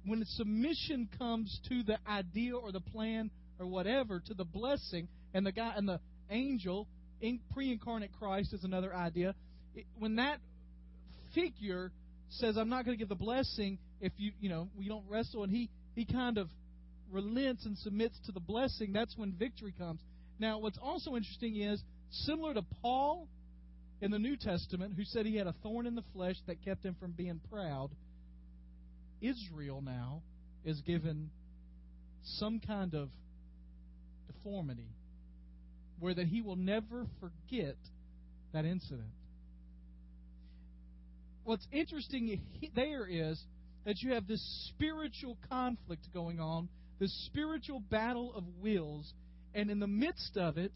when 0.05 0.25
submission 0.25 1.09
comes 1.19 1.61
to 1.69 1.83
the 1.83 1.99
idea 2.09 2.57
or 2.57 2.73
the 2.73 2.81
plan 2.81 3.31
or 3.59 3.67
whatever, 3.67 4.21
to 4.21 4.35
the 4.35 4.45
blessing, 4.45 5.09
and 5.35 5.45
the 5.45 5.53
guy 5.53 5.73
and 5.77 5.89
the 5.89 6.01
angel, 6.31 6.87
pre-incarnate 7.53 8.11
Christ 8.19 8.53
is 8.53 8.65
another 8.65 8.95
idea. 8.95 9.35
when 9.99 10.17
that 10.17 10.41
figure 11.35 11.93
says, 12.31 12.57
"I'm 12.57 12.71
not 12.71 12.87
going 12.87 12.97
to 12.97 12.99
give 12.99 13.11
the 13.11 13.15
blessing 13.15 13.79
if 14.01 14.13
you, 14.17 14.33
you 14.41 14.49
know, 14.49 14.71
we 14.75 14.89
don't 14.89 15.07
wrestle," 15.07 15.43
and 15.43 15.53
he 15.53 15.69
he 15.95 16.07
kind 16.07 16.39
of 16.39 16.49
relents 17.11 17.67
and 17.67 17.77
submits 17.79 18.19
to 18.27 18.33
the 18.33 18.41
blessing. 18.41 18.93
That's 18.93 19.17
when 19.17 19.33
victory 19.33 19.73
comes. 19.73 20.01
Now, 20.39 20.59
what's 20.59 20.79
also 20.79 21.15
interesting 21.15 21.57
is 21.57 21.83
similar 22.11 22.55
to 22.55 22.63
Paul 22.83 23.29
in 24.01 24.11
the 24.11 24.19
New 24.19 24.37
Testament, 24.37 24.95
who 24.97 25.05
said 25.05 25.27
he 25.27 25.37
had 25.37 25.47
a 25.47 25.55
thorn 25.63 25.87
in 25.87 25.95
the 25.95 26.05
flesh 26.13 26.37
that 26.47 26.63
kept 26.65 26.85
him 26.85 26.97
from 27.01 27.13
being 27.13 27.41
proud. 27.51 27.91
Israel 29.21 29.83
now 29.83 30.23
is 30.65 30.81
given 30.83 31.31
some 32.39 32.61
kind 32.61 32.95
of 32.95 33.09
deformity 34.27 34.91
where 35.99 36.15
that 36.15 36.27
he 36.27 36.43
will 36.43 36.57
never 36.57 37.07
forget 37.21 37.77
that 38.53 38.65
incident. 38.65 39.09
What's 41.45 41.67
interesting 41.73 42.41
there 42.75 43.07
is 43.07 43.41
that 43.85 44.03
you 44.03 44.13
have 44.13 44.27
this 44.27 44.43
spiritual 44.75 45.39
conflict 45.49 46.09
going 46.13 46.41
on, 46.41 46.69
this 46.99 47.13
spiritual 47.27 47.81
battle 47.81 48.35
of 48.35 48.45
wills, 48.61 49.13
and 49.55 49.71
in 49.71 49.79
the 49.79 49.87
midst 49.87 50.37
of 50.37 50.59
it, 50.59 50.73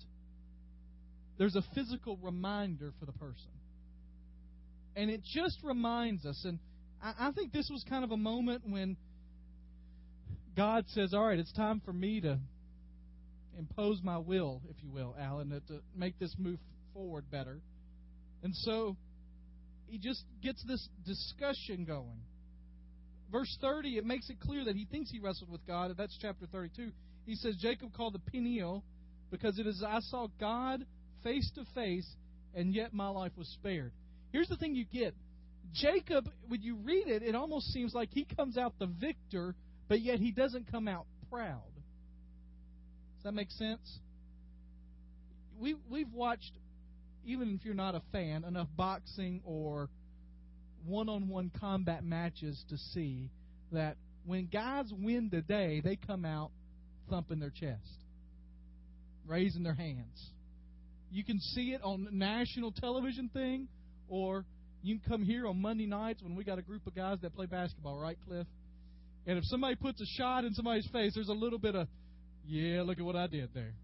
there's 1.40 1.56
a 1.56 1.64
physical 1.74 2.18
reminder 2.20 2.92
for 3.00 3.06
the 3.06 3.12
person. 3.12 3.48
And 4.94 5.10
it 5.10 5.22
just 5.24 5.56
reminds 5.64 6.26
us, 6.26 6.44
and 6.44 6.58
I, 7.02 7.32
think 7.32 7.50
this 7.50 7.66
was 7.72 7.82
kind 7.88 8.04
of 8.04 8.10
a 8.10 8.16
moment 8.18 8.64
when 8.68 8.98
God 10.54 10.84
says, 10.88 11.14
All 11.14 11.24
right, 11.24 11.38
it's 11.38 11.52
time 11.54 11.80
for 11.82 11.94
me 11.94 12.20
to 12.20 12.38
impose 13.58 14.02
my 14.02 14.18
will, 14.18 14.60
if 14.68 14.76
you 14.82 14.90
will, 14.90 15.16
Alan, 15.18 15.48
to, 15.48 15.60
to 15.60 15.80
make 15.96 16.18
this 16.18 16.34
move 16.38 16.58
forward 16.92 17.24
better. 17.30 17.58
And 18.42 18.54
so 18.54 18.98
he 19.86 19.96
just 19.96 20.22
gets 20.42 20.62
this 20.64 20.86
discussion 21.06 21.86
going. 21.86 22.20
Verse 23.32 23.56
30, 23.62 23.96
it 23.96 24.04
makes 24.04 24.28
it 24.28 24.40
clear 24.40 24.62
that 24.66 24.76
he 24.76 24.84
thinks 24.84 25.10
he 25.10 25.20
wrestled 25.20 25.50
with 25.50 25.66
God. 25.66 25.94
That's 25.96 26.18
chapter 26.20 26.44
32. 26.52 26.90
He 27.24 27.34
says, 27.36 27.56
Jacob 27.62 27.94
called 27.94 28.12
the 28.12 28.30
Peniel 28.30 28.84
because 29.30 29.58
it 29.58 29.66
is 29.66 29.82
I 29.86 30.00
saw 30.00 30.26
God 30.38 30.84
face 31.22 31.50
to 31.54 31.64
face, 31.74 32.08
and 32.54 32.74
yet 32.74 32.92
my 32.92 33.08
life 33.08 33.32
was 33.36 33.48
spared. 33.48 33.92
Here's 34.32 34.48
the 34.48 34.56
thing 34.56 34.74
you 34.74 34.84
get 34.84 35.14
Jacob, 35.72 36.28
when 36.48 36.62
you 36.62 36.76
read 36.76 37.08
it, 37.08 37.22
it 37.22 37.34
almost 37.34 37.72
seems 37.72 37.94
like 37.94 38.08
he 38.12 38.26
comes 38.36 38.56
out 38.56 38.74
the 38.78 38.86
victor, 38.86 39.54
but 39.88 40.00
yet 40.00 40.18
he 40.18 40.32
doesn't 40.32 40.70
come 40.70 40.88
out 40.88 41.06
proud. 41.30 41.62
Does 43.16 43.24
that 43.24 43.34
make 43.34 43.50
sense? 43.50 43.98
We 45.60 45.76
we've 45.88 46.12
watched, 46.12 46.52
even 47.24 47.54
if 47.54 47.64
you're 47.64 47.74
not 47.74 47.94
a 47.94 48.02
fan, 48.12 48.44
enough 48.44 48.68
boxing 48.76 49.42
or 49.44 49.88
one-on-one 50.86 51.52
combat 51.60 52.02
matches 52.02 52.64
to 52.70 52.78
see 52.78 53.30
that 53.70 53.96
when 54.24 54.46
guys 54.46 54.90
win 54.92 55.28
the 55.30 55.42
day, 55.42 55.80
they 55.84 55.96
come 55.96 56.24
out 56.24 56.50
thumping 57.10 57.38
their 57.38 57.50
chest, 57.50 58.04
raising 59.26 59.62
their 59.62 59.74
hands. 59.74 60.30
You 61.10 61.24
can 61.24 61.40
see 61.40 61.72
it 61.72 61.80
on 61.82 62.08
national 62.12 62.72
television 62.72 63.28
thing, 63.32 63.68
or 64.08 64.44
you 64.82 64.98
can 64.98 65.10
come 65.10 65.22
here 65.24 65.46
on 65.46 65.60
Monday 65.60 65.86
nights 65.86 66.22
when 66.22 66.36
we 66.36 66.44
got 66.44 66.58
a 66.58 66.62
group 66.62 66.86
of 66.86 66.94
guys 66.94 67.18
that 67.22 67.34
play 67.34 67.46
basketball, 67.46 67.98
right, 67.98 68.16
Cliff? 68.26 68.46
And 69.26 69.36
if 69.38 69.44
somebody 69.46 69.74
puts 69.76 70.00
a 70.00 70.06
shot 70.16 70.44
in 70.44 70.54
somebody's 70.54 70.88
face, 70.92 71.12
there's 71.14 71.28
a 71.28 71.34
little 71.34 71.58
bit 71.58 71.74
of, 71.74 71.88
yeah, 72.46 72.82
look 72.82 72.98
at 72.98 73.04
what 73.04 73.16
I 73.16 73.26
did 73.26 73.50
there. 73.54 73.74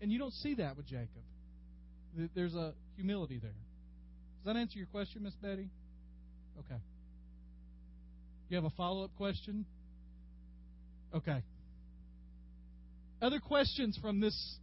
And 0.00 0.10
you 0.10 0.18
don't 0.18 0.32
see 0.34 0.54
that 0.54 0.76
with 0.76 0.86
Jacob. 0.86 1.08
There's 2.34 2.54
a 2.54 2.72
humility 2.96 3.38
there. 3.38 3.50
Does 3.50 4.54
that 4.54 4.56
answer 4.56 4.78
your 4.78 4.88
question, 4.88 5.22
Miss 5.22 5.34
Betty? 5.34 5.68
Okay. 6.58 6.80
You 8.48 8.56
have 8.56 8.64
a 8.64 8.70
follow 8.70 9.04
up 9.04 9.10
question? 9.16 9.66
Okay. 11.14 11.42
Other 13.20 13.38
questions 13.38 13.98
from 14.00 14.20
this 14.20 14.58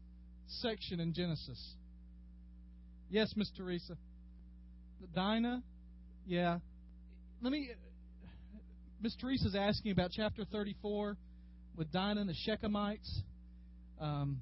section 0.62 1.00
in 1.00 1.14
Genesis? 1.14 1.76
Yes, 3.10 3.34
Miss 3.36 3.52
Teresa. 3.56 3.98
Dinah, 5.14 5.62
yeah. 6.26 6.60
Let 7.42 7.52
me. 7.52 7.72
Miss 9.02 9.16
Teresa's 9.18 9.54
asking 9.54 9.92
about 9.92 10.12
chapter 10.12 10.46
34 10.46 11.18
with 11.76 11.92
Dinah 11.92 12.22
and 12.22 12.30
the 12.30 12.36
Shechemites. 12.48 13.10
Um, 14.00 14.40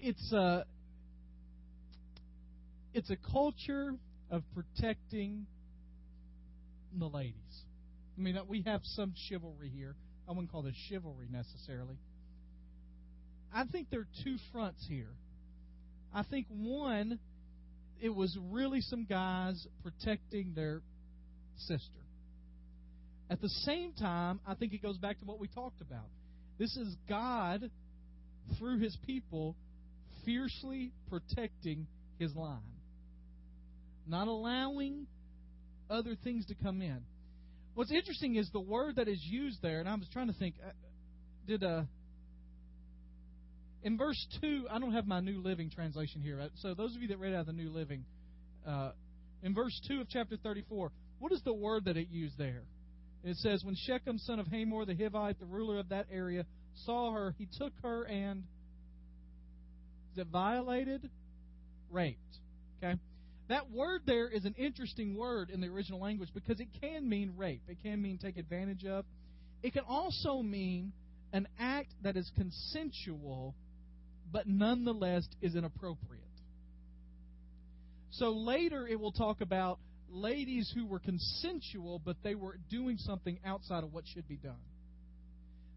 it's 0.00 0.32
a 0.32 0.64
it's 2.92 3.10
a 3.10 3.16
culture 3.30 3.94
of 4.30 4.42
protecting 4.54 5.46
the 6.98 7.06
ladies. 7.06 7.34
I 8.18 8.20
mean, 8.20 8.38
we 8.48 8.62
have 8.62 8.80
some 8.82 9.14
chivalry 9.28 9.70
here. 9.74 9.94
I 10.28 10.32
wouldn't 10.32 10.50
call 10.50 10.62
this 10.62 10.74
chivalry 10.88 11.28
necessarily. 11.30 11.96
I 13.52 13.64
think 13.64 13.88
there 13.90 14.00
are 14.00 14.08
two 14.24 14.36
fronts 14.52 14.84
here. 14.88 15.12
I 16.14 16.22
think 16.22 16.46
one 16.48 17.18
it 18.00 18.14
was 18.14 18.36
really 18.50 18.80
some 18.80 19.04
guys 19.04 19.66
protecting 19.82 20.52
their 20.54 20.80
sister. 21.56 22.00
At 23.28 23.40
the 23.40 23.48
same 23.48 23.92
time, 23.92 24.40
I 24.46 24.54
think 24.54 24.72
it 24.72 24.82
goes 24.82 24.96
back 24.96 25.18
to 25.20 25.24
what 25.24 25.38
we 25.38 25.48
talked 25.48 25.80
about. 25.80 26.06
This 26.58 26.74
is 26.76 26.96
God, 27.08 27.70
through 28.58 28.78
his 28.78 28.96
people, 29.06 29.54
fiercely 30.24 30.92
protecting 31.08 31.86
his 32.18 32.34
line, 32.34 32.58
not 34.06 34.28
allowing 34.28 35.06
other 35.88 36.16
things 36.24 36.46
to 36.46 36.54
come 36.54 36.82
in. 36.82 37.00
What's 37.74 37.92
interesting 37.92 38.36
is 38.36 38.50
the 38.50 38.60
word 38.60 38.96
that 38.96 39.08
is 39.08 39.20
used 39.22 39.62
there, 39.62 39.80
and 39.80 39.88
I 39.88 39.94
was 39.94 40.08
trying 40.12 40.26
to 40.26 40.34
think, 40.34 40.54
uh, 40.66 40.70
did 41.46 41.62
uh, 41.62 41.82
in 43.82 43.96
verse 43.96 44.26
2, 44.40 44.66
I 44.70 44.78
don't 44.78 44.92
have 44.92 45.06
my 45.06 45.20
New 45.20 45.40
Living 45.40 45.70
translation 45.70 46.20
here. 46.20 46.48
So, 46.56 46.74
those 46.74 46.94
of 46.94 47.02
you 47.02 47.08
that 47.08 47.18
read 47.18 47.34
out 47.34 47.40
of 47.40 47.46
the 47.46 47.52
New 47.52 47.70
Living, 47.70 48.04
uh, 48.66 48.90
in 49.42 49.54
verse 49.54 49.78
2 49.88 50.02
of 50.02 50.08
chapter 50.08 50.36
34, 50.36 50.90
what 51.18 51.32
is 51.32 51.40
the 51.44 51.54
word 51.54 51.86
that 51.86 51.96
it 51.96 52.08
used 52.10 52.36
there? 52.36 52.62
It 53.24 53.36
says, 53.36 53.64
When 53.64 53.74
Shechem, 53.74 54.18
son 54.18 54.38
of 54.38 54.46
Hamor 54.48 54.84
the 54.84 54.94
Hivite, 54.94 55.38
the 55.38 55.46
ruler 55.46 55.78
of 55.78 55.90
that 55.90 56.06
area, 56.12 56.44
saw 56.84 57.12
her, 57.12 57.34
he 57.38 57.48
took 57.58 57.72
her 57.82 58.04
and. 58.04 58.44
Is 60.12 60.18
it 60.18 60.26
violated? 60.26 61.08
Raped. 61.90 62.18
Okay? 62.82 62.98
That 63.48 63.70
word 63.70 64.02
there 64.06 64.28
is 64.28 64.44
an 64.44 64.54
interesting 64.58 65.16
word 65.16 65.50
in 65.50 65.60
the 65.60 65.68
original 65.68 66.00
language 66.00 66.30
because 66.34 66.60
it 66.60 66.68
can 66.80 67.08
mean 67.08 67.34
rape. 67.36 67.62
It 67.68 67.78
can 67.82 68.00
mean 68.00 68.18
take 68.18 68.36
advantage 68.36 68.84
of. 68.84 69.04
It 69.62 69.72
can 69.72 69.84
also 69.88 70.42
mean 70.42 70.92
an 71.32 71.48
act 71.58 71.92
that 72.02 72.16
is 72.16 72.30
consensual 72.36 73.54
but 74.32 74.46
nonetheless 74.46 75.26
is 75.40 75.54
inappropriate. 75.54 76.22
So 78.12 78.30
later 78.30 78.86
it 78.86 78.98
will 78.98 79.12
talk 79.12 79.40
about 79.40 79.78
ladies 80.08 80.70
who 80.74 80.86
were 80.86 80.98
consensual, 80.98 82.00
but 82.04 82.16
they 82.22 82.34
were 82.34 82.56
doing 82.68 82.98
something 82.98 83.38
outside 83.44 83.84
of 83.84 83.92
what 83.92 84.04
should 84.12 84.28
be 84.28 84.36
done. 84.36 84.60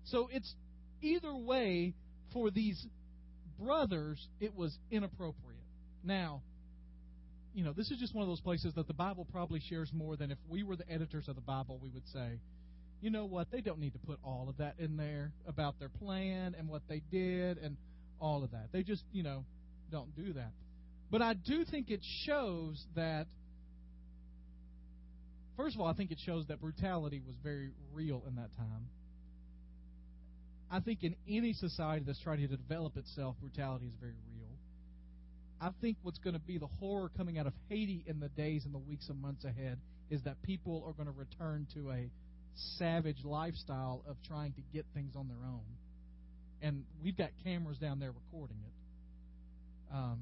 So 0.05 0.29
it's 0.31 0.53
either 1.01 1.35
way 1.35 1.93
for 2.33 2.49
these 2.51 2.85
brothers, 3.59 4.27
it 4.39 4.55
was 4.55 4.75
inappropriate. 4.91 5.59
Now, 6.03 6.41
you 7.53 7.63
know, 7.63 7.73
this 7.73 7.91
is 7.91 7.99
just 7.99 8.15
one 8.15 8.23
of 8.23 8.27
those 8.27 8.41
places 8.41 8.73
that 8.75 8.87
the 8.87 8.93
Bible 8.93 9.27
probably 9.31 9.61
shares 9.69 9.91
more 9.93 10.15
than 10.15 10.31
if 10.31 10.39
we 10.49 10.63
were 10.63 10.75
the 10.75 10.89
editors 10.91 11.27
of 11.27 11.35
the 11.35 11.41
Bible, 11.41 11.79
we 11.81 11.89
would 11.89 12.07
say, 12.07 12.39
you 12.99 13.11
know 13.11 13.25
what, 13.25 13.51
they 13.51 13.61
don't 13.61 13.79
need 13.79 13.93
to 13.93 13.99
put 13.99 14.17
all 14.23 14.47
of 14.49 14.57
that 14.57 14.75
in 14.79 14.97
there 14.97 15.31
about 15.47 15.77
their 15.79 15.89
plan 15.89 16.55
and 16.57 16.67
what 16.67 16.81
they 16.87 17.01
did 17.11 17.57
and 17.57 17.77
all 18.23 18.43
of 18.43 18.51
that. 18.51 18.69
They 18.71 18.81
just, 18.81 19.03
you 19.11 19.21
know, 19.21 19.45
don't 19.91 20.15
do 20.15 20.33
that. 20.33 20.51
But 21.11 21.21
I 21.21 21.33
do 21.33 21.65
think 21.65 21.91
it 21.91 22.01
shows 22.25 22.83
that 22.95 23.27
First 25.55 25.75
of 25.75 25.81
all, 25.81 25.87
I 25.87 25.93
think 25.93 26.11
it 26.11 26.17
shows 26.25 26.47
that 26.47 26.59
brutality 26.59 27.21
was 27.25 27.35
very 27.43 27.69
real 27.93 28.23
in 28.27 28.35
that 28.35 28.55
time. 28.57 28.89
I 30.71 30.79
think 30.79 31.03
in 31.03 31.15
any 31.29 31.53
society 31.53 32.03
that's 32.05 32.19
trying 32.19 32.39
to 32.39 32.47
develop 32.47 32.97
itself, 32.97 33.35
brutality 33.39 33.85
is 33.85 33.93
very 33.99 34.15
real. 34.35 34.49
I 35.61 35.69
think 35.79 35.97
what's 36.01 36.17
going 36.17 36.33
to 36.33 36.41
be 36.41 36.57
the 36.57 36.67
horror 36.79 37.09
coming 37.15 37.37
out 37.37 37.45
of 37.45 37.53
Haiti 37.69 38.03
in 38.07 38.19
the 38.19 38.29
days 38.29 38.65
and 38.65 38.73
the 38.73 38.79
weeks 38.79 39.09
and 39.09 39.21
months 39.21 39.45
ahead 39.45 39.77
is 40.09 40.23
that 40.23 40.41
people 40.41 40.83
are 40.87 40.93
going 40.93 41.05
to 41.05 41.17
return 41.17 41.67
to 41.75 41.91
a 41.91 42.09
savage 42.79 43.23
lifestyle 43.23 44.03
of 44.07 44.17
trying 44.27 44.53
to 44.53 44.61
get 44.73 44.85
things 44.95 45.15
on 45.15 45.27
their 45.27 45.47
own. 45.47 45.61
And 46.63 46.85
we've 47.03 47.17
got 47.17 47.29
cameras 47.43 47.77
down 47.77 47.99
there 47.99 48.11
recording 48.11 48.57
it. 48.65 49.93
Um, 49.93 50.21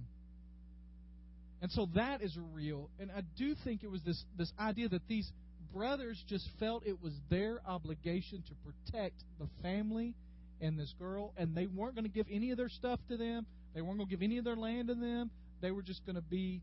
and 1.62 1.71
so 1.71 1.88
that 1.95 2.21
is 2.21 2.36
real. 2.53 2.89
And 3.00 3.12
I 3.12 3.21
do 3.38 3.55
think 3.63 3.83
it 3.83 3.91
was 3.91 4.01
this, 4.01 4.21
this 4.38 4.51
idea 4.60 4.89
that 4.89 5.07
these 5.07 5.31
brothers 5.74 6.21
just 6.27 6.50
felt 6.60 6.86
it 6.86 7.01
was 7.01 7.13
their 7.29 7.62
obligation 7.65 8.43
to 8.48 8.53
protect 8.65 9.24
the 9.39 9.48
family 9.62 10.15
and 10.60 10.77
this 10.77 10.93
girl, 11.00 11.33
and 11.38 11.55
they 11.55 11.67
weren't 11.67 11.95
going 11.95 12.05
to 12.05 12.12
give 12.12 12.25
any 12.29 12.51
of 12.51 12.57
their 12.57 12.69
stuff 12.69 13.00
to 13.10 13.17
them. 13.17 13.45
They 13.74 13.81
weren't 13.81 13.98
going 13.98 14.10
to 14.10 14.15
give 14.15 14.24
any 14.24 14.38
of 14.38 14.43
their 14.43 14.55
land 14.55 14.89
to 14.89 14.95
them. 14.95 15.31
They 15.62 15.71
were 15.71 15.81
just 15.81 16.05
going 16.05 16.15
to 16.15 16.21
be 16.21 16.62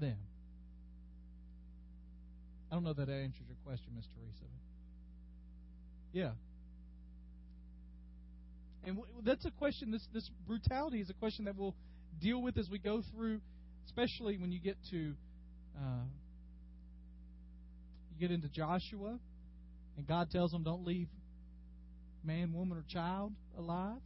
them. 0.00 0.18
I 2.70 2.74
don't 2.74 2.84
know 2.84 2.92
that 2.92 3.06
that 3.06 3.12
answers 3.12 3.46
your 3.46 3.56
question, 3.64 3.92
Miss 3.96 4.06
Teresa. 4.14 4.44
Yeah. 6.12 6.30
And 8.86 8.98
that's 9.24 9.44
a 9.44 9.50
question. 9.50 9.90
This 9.90 10.06
this 10.14 10.30
brutality 10.46 11.00
is 11.00 11.10
a 11.10 11.14
question 11.14 11.46
that 11.46 11.56
we'll 11.56 11.74
deal 12.20 12.40
with 12.40 12.56
as 12.56 12.70
we 12.70 12.78
go 12.78 13.02
through, 13.12 13.40
especially 13.86 14.38
when 14.38 14.52
you 14.52 14.60
get 14.60 14.76
to 14.90 15.14
uh, 15.76 16.04
you 18.12 18.20
get 18.20 18.32
into 18.32 18.48
Joshua, 18.48 19.18
and 19.96 20.06
God 20.06 20.30
tells 20.30 20.52
them, 20.52 20.62
"Don't 20.62 20.86
leave 20.86 21.08
man, 22.22 22.52
woman, 22.52 22.78
or 22.78 22.84
child 22.88 23.32
alive. 23.58 23.98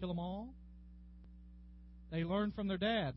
Kill 0.00 0.08
them 0.08 0.18
all." 0.18 0.48
They 2.10 2.24
learn 2.24 2.52
from 2.52 2.68
their 2.68 2.78
dad. 2.78 3.14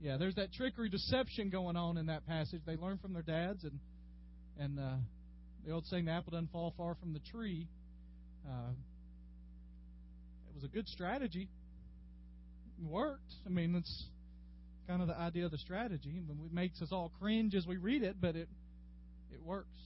Yeah, 0.00 0.16
there's 0.16 0.36
that 0.36 0.54
trickery, 0.54 0.88
deception 0.88 1.50
going 1.50 1.76
on 1.76 1.98
in 1.98 2.06
that 2.06 2.26
passage. 2.26 2.62
They 2.64 2.76
learn 2.76 2.96
from 2.96 3.12
their 3.12 3.22
dads, 3.22 3.64
and 3.64 3.78
and 4.58 4.80
uh, 4.80 4.96
the 5.66 5.72
old 5.72 5.84
saying, 5.88 6.06
"The 6.06 6.12
apple 6.12 6.30
doesn't 6.30 6.52
fall 6.52 6.72
far 6.78 6.94
from 6.94 7.12
the 7.12 7.20
tree." 7.30 7.68
Uh, 8.46 8.70
it 10.48 10.54
was 10.54 10.64
a 10.64 10.68
good 10.68 10.88
strategy. 10.88 11.48
It 12.78 12.84
worked. 12.84 13.32
I 13.44 13.48
mean, 13.48 13.72
that's 13.72 14.04
kind 14.86 15.02
of 15.02 15.08
the 15.08 15.18
idea 15.18 15.44
of 15.44 15.50
the 15.50 15.58
strategy. 15.58 16.22
It 16.28 16.52
makes 16.52 16.80
us 16.80 16.88
all 16.92 17.12
cringe 17.20 17.54
as 17.54 17.66
we 17.66 17.76
read 17.76 18.02
it, 18.02 18.16
but 18.20 18.36
it 18.36 18.48
it 19.32 19.42
works. 19.42 19.76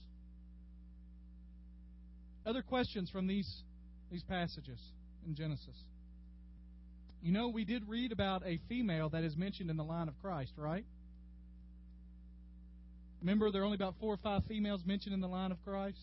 Other 2.45 2.61
questions 2.61 3.09
from 3.09 3.27
these 3.27 3.63
these 4.11 4.23
passages 4.23 4.79
in 5.25 5.35
Genesis. 5.35 5.75
You 7.21 7.31
know, 7.31 7.49
we 7.49 7.65
did 7.65 7.87
read 7.87 8.11
about 8.11 8.45
a 8.45 8.59
female 8.67 9.09
that 9.09 9.23
is 9.23 9.37
mentioned 9.37 9.69
in 9.69 9.77
the 9.77 9.83
line 9.83 10.07
of 10.07 10.19
Christ, 10.21 10.53
right? 10.57 10.85
Remember, 13.21 13.51
there 13.51 13.61
are 13.61 13.65
only 13.65 13.75
about 13.75 13.95
four 13.99 14.13
or 14.13 14.17
five 14.17 14.41
females 14.47 14.81
mentioned 14.85 15.13
in 15.13 15.21
the 15.21 15.27
line 15.27 15.51
of 15.51 15.63
Christ? 15.63 15.99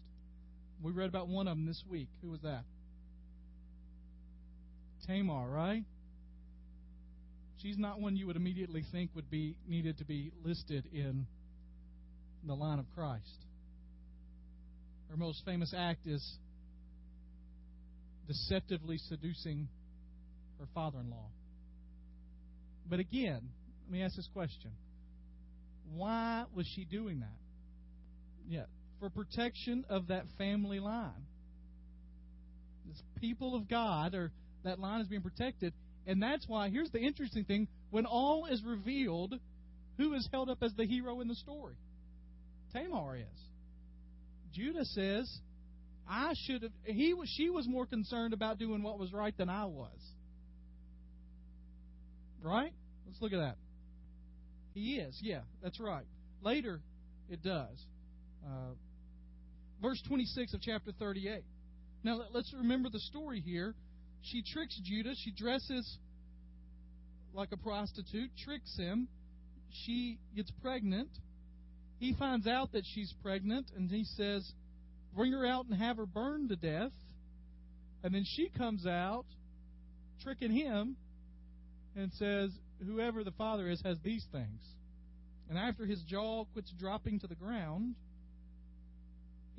We 0.83 0.93
read 0.93 1.09
about 1.09 1.29
one 1.29 1.49
of 1.49 1.57
them 1.57 1.67
this 1.67 1.83
week. 1.89 2.09
Who 2.23 2.31
was 2.31 2.41
that? 2.43 2.65
Tamar, 5.07 5.49
right? 5.49 5.85
She's 7.63 7.77
not 7.77 8.01
one 8.01 8.17
you 8.17 8.27
would 8.27 8.37
immediately 8.37 8.85
think 8.93 9.11
would 9.15 9.31
be 9.31 9.57
needed 9.67 9.99
to 9.99 10.05
be 10.05 10.33
listed 10.45 10.87
in 10.93 11.27
the 12.47 12.55
line 12.55 12.79
of 12.79 12.87
Christ. 12.95 13.47
Her 15.11 15.17
most 15.17 15.43
famous 15.45 15.75
act 15.77 16.07
is 16.07 16.39
deceptively 18.29 18.99
seducing 18.99 19.69
her 20.61 20.67
father 20.75 20.99
in 21.01 21.11
law. 21.11 21.31
But 22.89 23.01
again, 23.01 23.41
let 23.87 23.93
me 23.93 24.03
ask 24.03 24.15
this 24.17 24.29
question 24.33 24.71
why 25.95 26.45
was 26.55 26.67
she 26.77 26.85
doing 26.85 27.21
that? 27.21 27.39
Yeah, 28.47 28.65
for 29.01 29.11
protection 29.11 29.85
of 29.89 30.09
that 30.09 30.25
family 30.37 30.81
line. 30.81 31.27
This 32.87 33.03
people 33.21 33.55
of 33.55 33.69
God, 33.69 34.15
or 34.15 34.33
that 34.65 34.79
line 34.79 35.01
is 35.01 35.09
being 35.09 35.23
protected, 35.23 35.73
and 36.07 36.23
that's 36.23 36.47
why. 36.49 36.71
Here's 36.71 36.91
the 36.91 37.01
interesting 37.01 37.45
thing: 37.45 37.69
when 37.91 38.07
all 38.07 38.47
is 38.47 38.63
revealed, 38.65 39.35
who 39.99 40.15
is 40.15 40.29
held 40.33 40.49
up 40.49 40.63
as 40.63 40.73
the 40.75 40.87
hero 40.87 41.21
in 41.21 41.29
the 41.29 41.35
story? 41.35 41.77
Tamar 42.73 43.17
is. 43.17 43.41
Judah 44.53 44.85
says, 44.85 45.41
"I 46.09 46.33
should 46.47 46.63
have." 46.63 46.73
He 46.85 47.13
was. 47.15 47.29
She 47.29 47.51
was 47.51 47.67
more 47.69 47.87
concerned 47.87 48.33
about 48.33 48.59
doing 48.59 48.83
what 48.83 48.99
was 48.99 49.13
right 49.13 49.37
than 49.37 49.49
I 49.49 49.67
was. 49.67 49.99
Right? 52.43 52.73
Let's 53.07 53.21
look 53.21 53.33
at 53.33 53.39
that. 53.39 53.57
He 54.75 54.97
is. 54.97 55.19
Yeah, 55.23 55.41
that's 55.63 55.81
right. 55.81 56.07
Later, 56.41 56.81
it 57.29 57.43
does. 57.43 57.85
Uh, 58.47 58.75
verse 59.83 60.03
26 60.07 60.55
of 60.55 60.61
chapter 60.61 60.93
38. 60.93 61.43
Now, 62.05 62.21
let's 62.33 62.53
remember 62.57 62.89
the 62.91 63.01
story 63.01 63.41
here. 63.41 63.75
She 64.23 64.43
tricks 64.43 64.79
Judah. 64.85 65.15
She 65.17 65.33
dresses 65.33 65.99
like 67.35 67.53
a 67.53 67.57
prostitute, 67.57 68.31
tricks 68.45 68.77
him. 68.77 69.09
She 69.85 70.19
gets 70.35 70.51
pregnant. 70.63 71.11
He 71.99 72.15
finds 72.15 72.47
out 72.47 72.73
that 72.73 72.85
she's 72.95 73.13
pregnant, 73.23 73.71
and 73.77 73.91
he 73.91 74.05
says, 74.05 74.51
Bring 75.15 75.33
her 75.33 75.47
out 75.47 75.67
and 75.67 75.79
have 75.81 75.97
her 75.97 76.07
burned 76.07 76.51
to 76.51 76.57
death. 76.57 76.93
And 78.03 78.15
then 78.15 78.25
she 78.25 78.51
comes 78.57 78.87
out, 78.87 79.27
tricking 80.23 80.53
him, 80.53 80.97
and 81.97 82.13
says, 82.13 82.51
Whoever 82.85 83.25
the 83.25 83.33
Father 83.33 83.69
is 83.69 83.83
has 83.85 83.99
these 84.05 84.25
things. 84.31 84.63
And 85.49 85.59
after 85.59 85.87
his 85.87 86.01
jaw 86.03 86.45
quits 86.53 86.73
dropping 86.79 87.21
to 87.21 87.27
the 87.27 87.35
ground, 87.35 87.95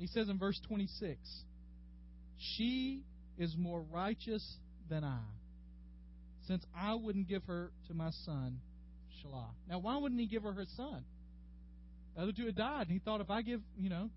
he 0.00 0.06
says 0.06 0.30
in 0.30 0.38
verse 0.38 0.58
26, 0.66 1.18
She 2.38 3.02
is 3.38 3.54
more 3.56 3.84
righteous 3.92 4.56
than 4.88 5.04
I, 5.04 5.20
since 6.48 6.64
I 6.74 6.94
wouldn't 6.94 7.28
give 7.28 7.44
her 7.44 7.70
to 7.88 7.94
my 7.94 8.10
son, 8.24 8.60
Shelah. 9.20 9.50
Now, 9.68 9.78
why 9.78 9.98
wouldn't 9.98 10.20
he 10.20 10.26
give 10.26 10.42
her 10.42 10.52
her 10.52 10.64
son? 10.74 11.04
The 12.16 12.22
other 12.22 12.32
two 12.32 12.46
had 12.46 12.56
died, 12.56 12.86
and 12.88 12.90
he 12.90 12.98
thought 12.98 13.20
if 13.20 13.30
I 13.30 13.42
give, 13.42 13.60
you 13.76 13.90
know, 13.90 14.08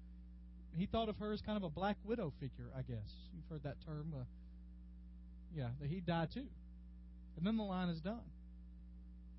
he 0.78 0.86
thought 0.86 1.10
of 1.10 1.18
her 1.18 1.34
as 1.34 1.42
kind 1.42 1.58
of 1.58 1.64
a 1.64 1.70
black 1.70 1.98
widow 2.06 2.32
figure, 2.40 2.70
I 2.76 2.82
guess. 2.82 3.12
You've 3.36 3.46
heard 3.50 3.64
that 3.64 3.76
term. 3.86 4.14
Uh, 4.18 4.24
yeah, 5.54 5.68
that 5.82 5.90
he'd 5.90 6.06
die 6.06 6.28
too. 6.34 6.48
And 7.38 7.46
then 7.46 7.58
the 7.58 7.64
line 7.64 7.90
is 7.90 8.00
done. 8.00 8.24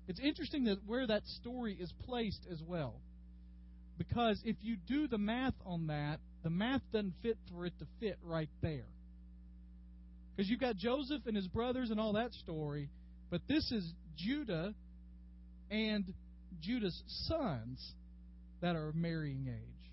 It's 0.07 0.19
interesting 0.19 0.65
that 0.65 0.77
where 0.85 1.07
that 1.07 1.25
story 1.25 1.75
is 1.79 1.91
placed 2.05 2.45
as 2.51 2.61
well. 2.61 3.01
Because 3.97 4.41
if 4.45 4.57
you 4.61 4.75
do 4.75 5.07
the 5.07 5.17
math 5.17 5.55
on 5.65 5.87
that, 5.87 6.19
the 6.45 6.51
math 6.51 6.83
doesn't 6.93 7.15
fit 7.23 7.39
for 7.51 7.65
it 7.65 7.73
to 7.79 7.87
fit 7.99 8.19
right 8.23 8.51
there. 8.61 8.85
Because 10.35 10.47
you've 10.47 10.59
got 10.59 10.75
Joseph 10.75 11.23
and 11.25 11.35
his 11.35 11.47
brothers 11.47 11.89
and 11.89 11.99
all 11.99 12.13
that 12.13 12.33
story, 12.33 12.87
but 13.31 13.41
this 13.49 13.71
is 13.71 13.83
Judah 14.15 14.75
and 15.71 16.13
Judah's 16.61 17.01
sons 17.27 17.93
that 18.61 18.75
are 18.75 18.89
of 18.89 18.95
marrying 18.95 19.47
age. 19.49 19.91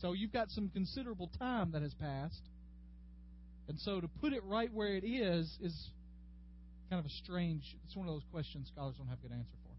So 0.00 0.14
you've 0.14 0.32
got 0.32 0.48
some 0.48 0.70
considerable 0.70 1.30
time 1.38 1.72
that 1.72 1.82
has 1.82 1.92
passed. 1.92 2.40
And 3.68 3.78
so 3.78 4.00
to 4.00 4.08
put 4.08 4.32
it 4.32 4.42
right 4.44 4.72
where 4.72 4.96
it 4.96 5.04
is 5.04 5.54
is 5.60 5.90
kind 6.88 6.98
of 6.98 7.04
a 7.04 7.14
strange. 7.22 7.76
It's 7.84 7.94
one 7.94 8.08
of 8.08 8.14
those 8.14 8.24
questions 8.32 8.70
scholars 8.72 8.94
don't 8.96 9.08
have 9.08 9.18
a 9.18 9.28
good 9.28 9.34
answer 9.36 9.56
for. 9.64 9.74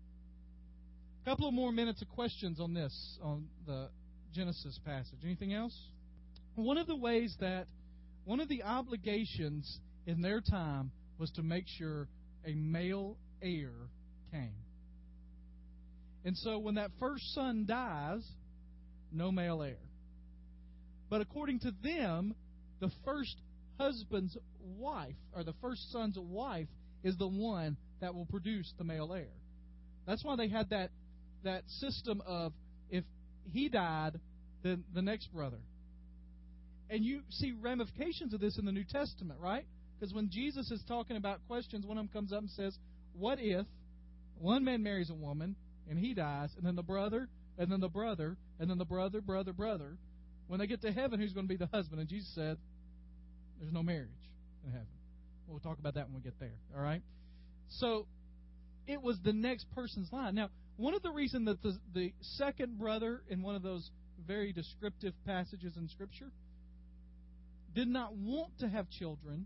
A 1.24 1.30
couple 1.32 1.48
of 1.48 1.56
more 1.56 1.72
minutes 1.72 2.04
of 2.04 2.10
questions 2.10 2.60
on 2.60 2.76
this 2.76 3.18
on 3.24 3.48
the 3.66 3.90
Genesis 4.36 4.80
passage. 4.86 5.18
Anything 5.24 5.54
else? 5.54 5.76
One 6.56 6.78
of 6.78 6.88
the 6.88 6.96
ways 6.96 7.36
that 7.40 7.68
one 8.26 8.40
of 8.40 8.50
the 8.50 8.64
obligations 8.64 9.80
in 10.06 10.22
their 10.22 10.42
time 10.42 10.92
was 11.18 11.32
to 11.32 11.44
make 11.44 11.66
sure 11.68 12.08
a 12.46 12.54
male 12.54 13.18
heir 13.42 13.72
came. 14.32 14.56
And 16.24 16.38
so 16.38 16.60
when 16.60 16.76
that 16.76 16.92
first 17.00 17.34
son 17.34 17.66
dies, 17.68 18.24
no 19.12 19.32
male 19.32 19.64
heir. 19.64 19.78
But 21.10 21.22
according 21.22 21.60
to 21.60 21.72
them, 21.84 22.36
the 22.80 22.92
first 23.04 23.36
husband's 23.80 24.38
wife, 24.78 25.16
or 25.36 25.44
the 25.44 25.56
first 25.62 25.92
son's 25.92 26.18
wife, 26.18 26.68
is 27.04 27.18
the 27.18 27.28
one 27.28 27.78
that 28.00 28.14
will 28.14 28.26
produce 28.26 28.72
the 28.78 28.84
male 28.84 29.14
heir. 29.14 29.34
That's 30.06 30.24
why 30.24 30.36
they 30.36 30.48
had 30.48 30.70
that 30.70 30.92
that 31.44 31.64
system 31.80 32.22
of 32.26 32.54
if 32.90 33.04
he 33.52 33.68
died, 33.70 34.20
then 34.64 34.84
the 34.94 35.02
next 35.02 35.34
brother. 35.34 35.58
And 36.92 37.04
you 37.04 37.22
see 37.30 37.54
ramifications 37.60 38.34
of 38.34 38.40
this 38.40 38.60
in 38.60 38.66
the 38.66 38.72
New 38.72 38.84
Testament, 38.84 39.40
right? 39.40 39.66
Because 39.98 40.14
when 40.14 40.30
Jesus 40.30 40.70
is 40.70 40.84
talking 40.88 41.18
about 41.18 41.40
questions, 41.48 41.86
one 41.86 41.98
of 41.98 42.04
them 42.04 42.14
comes 42.14 42.32
up 42.32 42.42
and 42.42 42.50
says, 42.52 42.78
What 43.14 43.40
if 43.40 43.66
one 44.38 44.64
man 44.64 44.84
marries 44.84 45.10
a 45.10 45.16
woman 45.16 45.56
and 45.90 45.98
he 45.98 46.14
dies, 46.14 46.50
and 46.58 46.66
then 46.66 46.76
the 46.76 46.84
brother 46.84 47.28
and 47.58 47.72
then 47.72 47.80
the 47.80 47.90
brother, 47.90 48.38
and 48.60 48.70
then 48.70 48.78
the 48.78 48.86
brother, 48.86 49.22
brother, 49.22 49.54
brother. 49.54 49.98
When 50.48 50.60
they 50.60 50.68
get 50.68 50.82
to 50.82 50.92
heaven, 50.92 51.20
who's 51.20 51.34
going 51.34 51.48
to 51.48 51.50
be 51.50 51.58
the 51.58 51.70
husband? 51.72 52.00
And 52.00 52.10
Jesus 52.10 52.30
said, 52.34 52.58
There's 53.60 53.72
no 53.72 53.84
marriage 53.84 54.10
in 54.66 54.72
heaven. 54.72 54.88
We'll 55.48 55.60
talk 55.60 55.80
about 55.80 55.96
that 55.96 56.08
when 56.08 56.16
we 56.16 56.22
get 56.22 56.40
there. 56.40 56.56
All 56.76 56.82
right? 56.82 57.02
So 57.70 58.08
it 58.88 59.02
was 59.02 59.18
the 59.24 59.34
next 59.34 59.68
person's 59.76 60.12
line. 60.12 60.36
Now, 60.36 60.50
one 60.78 60.94
of 60.94 61.04
the 61.04 61.12
reasons 61.12 61.46
that 61.46 61.62
the, 61.62 61.78
the 61.94 62.14
second 62.22 62.80
brother 62.80 63.22
in 63.30 63.44
one 63.44 63.56
of 63.56 63.62
those 63.62 63.90
very 64.26 64.54
descriptive 64.54 65.14
passages 65.26 65.78
in 65.78 65.88
Scripture 65.90 66.32
did 67.74 67.88
not 67.88 68.16
want 68.16 68.52
to 68.60 68.70
have 68.70 68.90
children 68.90 69.46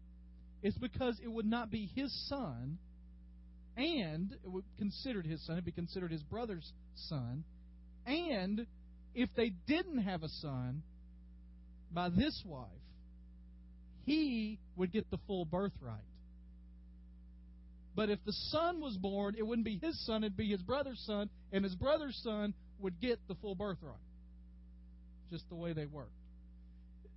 is 0.64 0.74
because 0.76 1.20
it 1.24 1.28
would 1.28 1.46
not 1.46 1.70
be 1.70 1.90
his 1.96 2.12
son, 2.28 2.78
and 3.78 4.32
it 4.32 4.48
would 4.48 4.64
considered 4.78 5.26
his 5.26 5.46
son, 5.46 5.56
it'd 5.56 5.66
be 5.66 5.72
considered 5.72 6.12
his 6.12 6.24
brother's 6.24 6.72
son, 6.96 7.44
and 8.06 8.66
if 9.14 9.30
they 9.36 9.50
didn't 9.68 10.00
have 10.00 10.24
a 10.24 10.30
son 10.30 10.82
by 11.92 12.10
this 12.10 12.42
wife, 12.46 12.68
he 14.06 14.60
would 14.76 14.92
get 14.92 15.10
the 15.12 15.18
full 15.28 15.46
birthright. 15.46 16.00
But 17.96 18.10
if 18.10 18.20
the 18.26 18.34
son 18.34 18.82
was 18.82 18.98
born, 18.98 19.36
it 19.38 19.44
wouldn't 19.44 19.66
be 19.66 19.80
his 19.82 20.06
son, 20.06 20.24
it'd 20.24 20.36
be 20.36 20.50
his 20.50 20.62
brother's 20.62 21.02
son, 21.06 21.30
and 21.52 21.64
his 21.64 21.76
brother's 21.76 22.20
son 22.24 22.54
would 22.80 23.00
get 23.00 23.20
the 23.28 23.36
full 23.36 23.56
birthright. 23.56 23.96
Just 25.32 25.48
the 25.50 25.56
way 25.56 25.74
they 25.74 25.86
worked. 25.86 26.12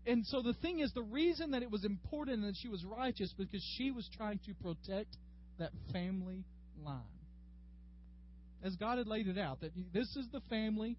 And 0.08 0.24
so 0.26 0.40
the 0.40 0.54
thing 0.54 0.80
is, 0.80 0.90
the 0.94 1.02
reason 1.02 1.50
that 1.50 1.62
it 1.62 1.70
was 1.70 1.84
important 1.84 2.42
that 2.42 2.56
she 2.56 2.68
was 2.68 2.82
righteous 2.82 3.34
because 3.36 3.62
she 3.76 3.90
was 3.90 4.08
trying 4.16 4.40
to 4.46 4.54
protect 4.54 5.14
that 5.58 5.70
family 5.92 6.44
line. 6.82 7.02
As 8.64 8.74
God 8.76 8.96
had 8.96 9.06
laid 9.06 9.28
it 9.28 9.36
out, 9.36 9.60
that 9.60 9.72
this 9.92 10.16
is 10.16 10.26
the 10.32 10.40
family 10.48 10.96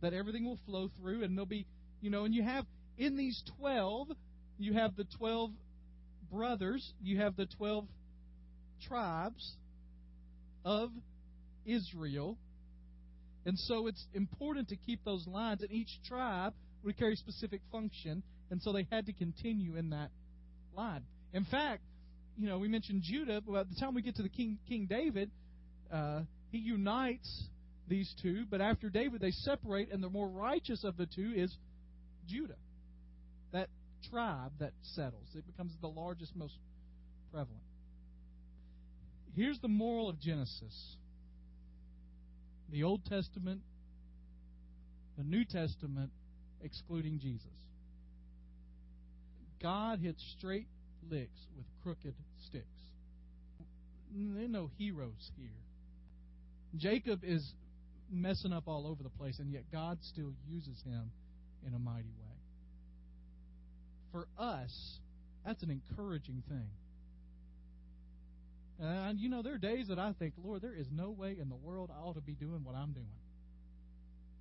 that 0.00 0.14
everything 0.14 0.44
will 0.44 0.60
flow 0.64 0.88
through, 1.00 1.24
and 1.24 1.36
there'll 1.36 1.44
be, 1.44 1.66
you 2.00 2.08
know, 2.08 2.24
and 2.24 2.32
you 2.32 2.44
have 2.44 2.64
in 2.96 3.16
these 3.16 3.42
12, 3.58 4.08
you 4.58 4.74
have 4.74 4.94
the 4.94 5.06
12 5.18 5.50
brothers, 6.30 6.92
you 7.02 7.18
have 7.18 7.34
the 7.34 7.46
12 7.58 7.84
tribes 8.86 9.56
of 10.64 10.90
Israel. 11.66 12.38
And 13.44 13.58
so 13.58 13.88
it's 13.88 14.06
important 14.14 14.68
to 14.68 14.76
keep 14.76 15.04
those 15.04 15.26
lines, 15.26 15.62
and 15.62 15.72
each 15.72 15.90
tribe 16.06 16.54
would 16.84 16.96
carry 16.96 17.14
a 17.14 17.16
specific 17.16 17.60
function, 17.72 18.22
and 18.52 18.60
so 18.60 18.70
they 18.70 18.86
had 18.92 19.06
to 19.06 19.14
continue 19.14 19.76
in 19.76 19.90
that 19.90 20.10
line. 20.76 21.02
In 21.32 21.46
fact, 21.46 21.80
you 22.36 22.46
know, 22.46 22.58
we 22.58 22.68
mentioned 22.68 23.02
Judah, 23.02 23.40
but 23.40 23.52
by 23.52 23.62
the 23.62 23.74
time 23.80 23.94
we 23.94 24.02
get 24.02 24.16
to 24.16 24.22
the 24.22 24.28
King 24.28 24.58
King 24.68 24.86
David, 24.88 25.30
uh, 25.90 26.20
he 26.50 26.58
unites 26.58 27.44
these 27.88 28.14
two, 28.22 28.44
but 28.50 28.60
after 28.60 28.90
David 28.90 29.22
they 29.22 29.30
separate, 29.30 29.90
and 29.90 30.04
the 30.04 30.10
more 30.10 30.28
righteous 30.28 30.84
of 30.84 30.98
the 30.98 31.06
two 31.06 31.32
is 31.34 31.56
Judah. 32.28 32.58
That 33.52 33.70
tribe 34.10 34.52
that 34.58 34.72
settles. 34.82 35.28
It 35.34 35.46
becomes 35.46 35.72
the 35.80 35.88
largest, 35.88 36.36
most 36.36 36.54
prevalent. 37.32 37.62
Here's 39.34 39.58
the 39.60 39.68
moral 39.68 40.10
of 40.10 40.20
Genesis 40.20 40.96
the 42.70 42.84
Old 42.84 43.04
Testament, 43.06 43.62
the 45.16 45.24
New 45.24 45.46
Testament, 45.46 46.10
excluding 46.62 47.18
Jesus. 47.18 47.48
God 49.62 50.00
hits 50.00 50.22
straight 50.38 50.66
licks 51.08 51.46
with 51.56 51.66
crooked 51.82 52.14
sticks. 52.46 52.66
There 54.14 54.44
are 54.44 54.48
no 54.48 54.70
heroes 54.76 55.30
here. 55.38 55.48
Jacob 56.76 57.20
is 57.22 57.52
messing 58.10 58.52
up 58.52 58.64
all 58.66 58.86
over 58.86 59.02
the 59.02 59.10
place, 59.10 59.38
and 59.38 59.50
yet 59.50 59.64
God 59.70 59.98
still 60.02 60.32
uses 60.48 60.82
him 60.84 61.10
in 61.66 61.74
a 61.74 61.78
mighty 61.78 62.08
way. 62.08 62.36
For 64.10 64.26
us, 64.38 64.98
that's 65.44 65.62
an 65.62 65.70
encouraging 65.70 66.42
thing. 66.48 66.68
Uh, 68.82 69.08
and 69.08 69.20
you 69.20 69.28
know, 69.28 69.42
there 69.42 69.54
are 69.54 69.58
days 69.58 69.88
that 69.88 69.98
I 69.98 70.12
think, 70.18 70.34
Lord, 70.42 70.60
there 70.60 70.74
is 70.74 70.86
no 70.90 71.10
way 71.10 71.36
in 71.40 71.48
the 71.48 71.56
world 71.56 71.90
I 71.90 72.02
ought 72.02 72.14
to 72.14 72.20
be 72.20 72.32
doing 72.32 72.64
what 72.64 72.74
I'm 72.74 72.92
doing. 72.92 73.06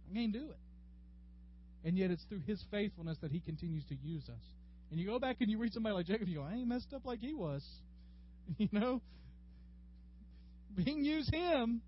I 0.10 0.16
can't 0.16 0.34
do 0.34 0.50
it. 0.50 1.88
And 1.88 1.98
yet 1.98 2.12
it's 2.12 2.24
through 2.24 2.42
his 2.46 2.64
faithfulness 2.72 3.18
that 3.22 3.32
he 3.32 3.40
continues 3.40 3.86
to 3.86 3.96
use 3.96 4.24
us. 4.30 4.44
And 4.92 5.00
you 5.00 5.08
go 5.08 5.20
back 5.20 5.38
and 5.40 5.50
you 5.50 5.58
read 5.58 5.74
somebody 5.74 5.96
like 5.96 6.06
Jacob, 6.06 6.28
you 6.28 6.40
go, 6.40 6.44
I 6.44 6.54
ain't 6.54 6.68
messed 6.68 6.94
up 6.94 7.06
like 7.06 7.20
he 7.20 7.34
was. 7.34 7.66
You 8.58 8.68
know? 8.74 9.02
He 10.76 10.84
can 10.84 11.06
use 11.06 11.30
him. 11.32 11.82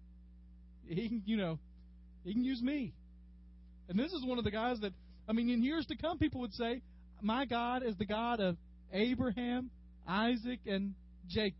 He 0.87 1.09
can, 1.09 1.23
you 1.25 1.35
know, 1.35 1.59
he 2.23 2.33
can 2.33 2.43
use 2.43 2.61
me. 2.61 2.93
And 3.89 3.99
this 3.99 4.13
is 4.13 4.23
one 4.25 4.37
of 4.37 4.43
the 4.43 4.51
guys 4.51 4.79
that, 4.81 4.93
I 5.27 5.33
mean, 5.33 5.49
in 5.49 5.63
years 5.63 5.85
to 5.87 5.97
come, 5.97 6.17
people 6.17 6.41
would 6.41 6.53
say, 6.53 6.81
My 7.21 7.45
God 7.45 7.83
is 7.83 7.97
the 7.97 8.05
God 8.05 8.39
of 8.39 8.55
Abraham, 8.93 9.71
Isaac, 10.07 10.59
and 10.65 10.93
Jacob. 11.27 11.57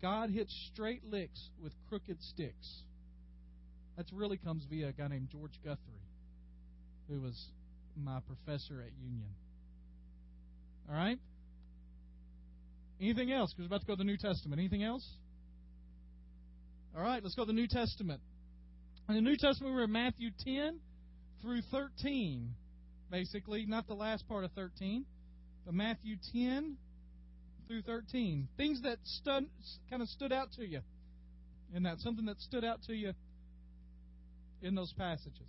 God 0.00 0.30
hits 0.30 0.54
straight 0.72 1.04
licks 1.04 1.48
with 1.62 1.72
crooked 1.88 2.18
sticks. 2.22 2.82
That 3.96 4.06
really 4.12 4.38
comes 4.38 4.64
via 4.68 4.88
a 4.88 4.92
guy 4.92 5.08
named 5.08 5.28
George 5.30 5.58
Guthrie, 5.64 5.78
who 7.08 7.20
was 7.20 7.40
my 7.96 8.18
professor 8.20 8.80
at 8.80 8.90
Union. 9.00 9.30
All 10.88 10.94
right? 10.94 11.18
Anything 13.00 13.32
else? 13.32 13.52
Because 13.52 13.68
we're 13.68 13.76
about 13.76 13.80
to 13.80 13.86
go 13.86 13.94
to 13.94 13.98
the 13.98 14.04
New 14.04 14.16
Testament. 14.16 14.60
Anything 14.60 14.82
else? 14.82 15.06
All 16.96 17.02
right, 17.02 17.22
let's 17.22 17.34
go 17.34 17.42
to 17.42 17.46
the 17.46 17.52
New 17.52 17.66
Testament. 17.68 18.20
In 19.08 19.14
the 19.14 19.20
New 19.20 19.36
Testament, 19.36 19.74
we're 19.74 19.84
in 19.84 19.92
Matthew 19.92 20.30
10 20.44 20.78
through 21.40 21.62
13, 21.70 22.54
basically. 23.10 23.66
Not 23.66 23.86
the 23.88 23.94
last 23.94 24.28
part 24.28 24.44
of 24.44 24.52
13, 24.52 25.04
but 25.64 25.74
Matthew 25.74 26.16
10 26.32 26.76
through 27.66 27.82
13. 27.82 28.48
Things 28.56 28.82
that 28.82 28.98
kind 29.24 30.02
of 30.02 30.08
stood 30.08 30.32
out 30.32 30.52
to 30.52 30.66
you. 30.66 30.80
And 31.74 31.86
that's 31.86 32.02
something 32.02 32.26
that 32.26 32.38
stood 32.40 32.64
out 32.64 32.82
to 32.88 32.92
you 32.92 33.12
in 34.60 34.74
those 34.74 34.92
passages. 34.92 35.48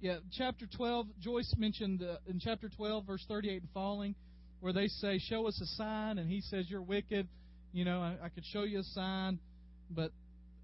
Yeah, 0.00 0.16
chapter 0.32 0.66
12, 0.66 1.08
Joyce 1.20 1.54
mentioned 1.58 2.02
uh, 2.02 2.16
in 2.26 2.40
chapter 2.40 2.70
12, 2.70 3.06
verse 3.06 3.22
38 3.28 3.60
and 3.60 3.70
following, 3.74 4.14
where 4.60 4.72
they 4.72 4.86
say, 4.86 5.18
Show 5.18 5.46
us 5.46 5.60
a 5.60 5.66
sign, 5.76 6.16
and 6.16 6.26
he 6.30 6.40
says, 6.40 6.64
You're 6.70 6.80
wicked. 6.80 7.28
You 7.74 7.84
know, 7.84 8.00
I, 8.00 8.16
I 8.24 8.28
could 8.30 8.44
show 8.46 8.62
you 8.62 8.78
a 8.78 8.82
sign, 8.82 9.38
but 9.90 10.10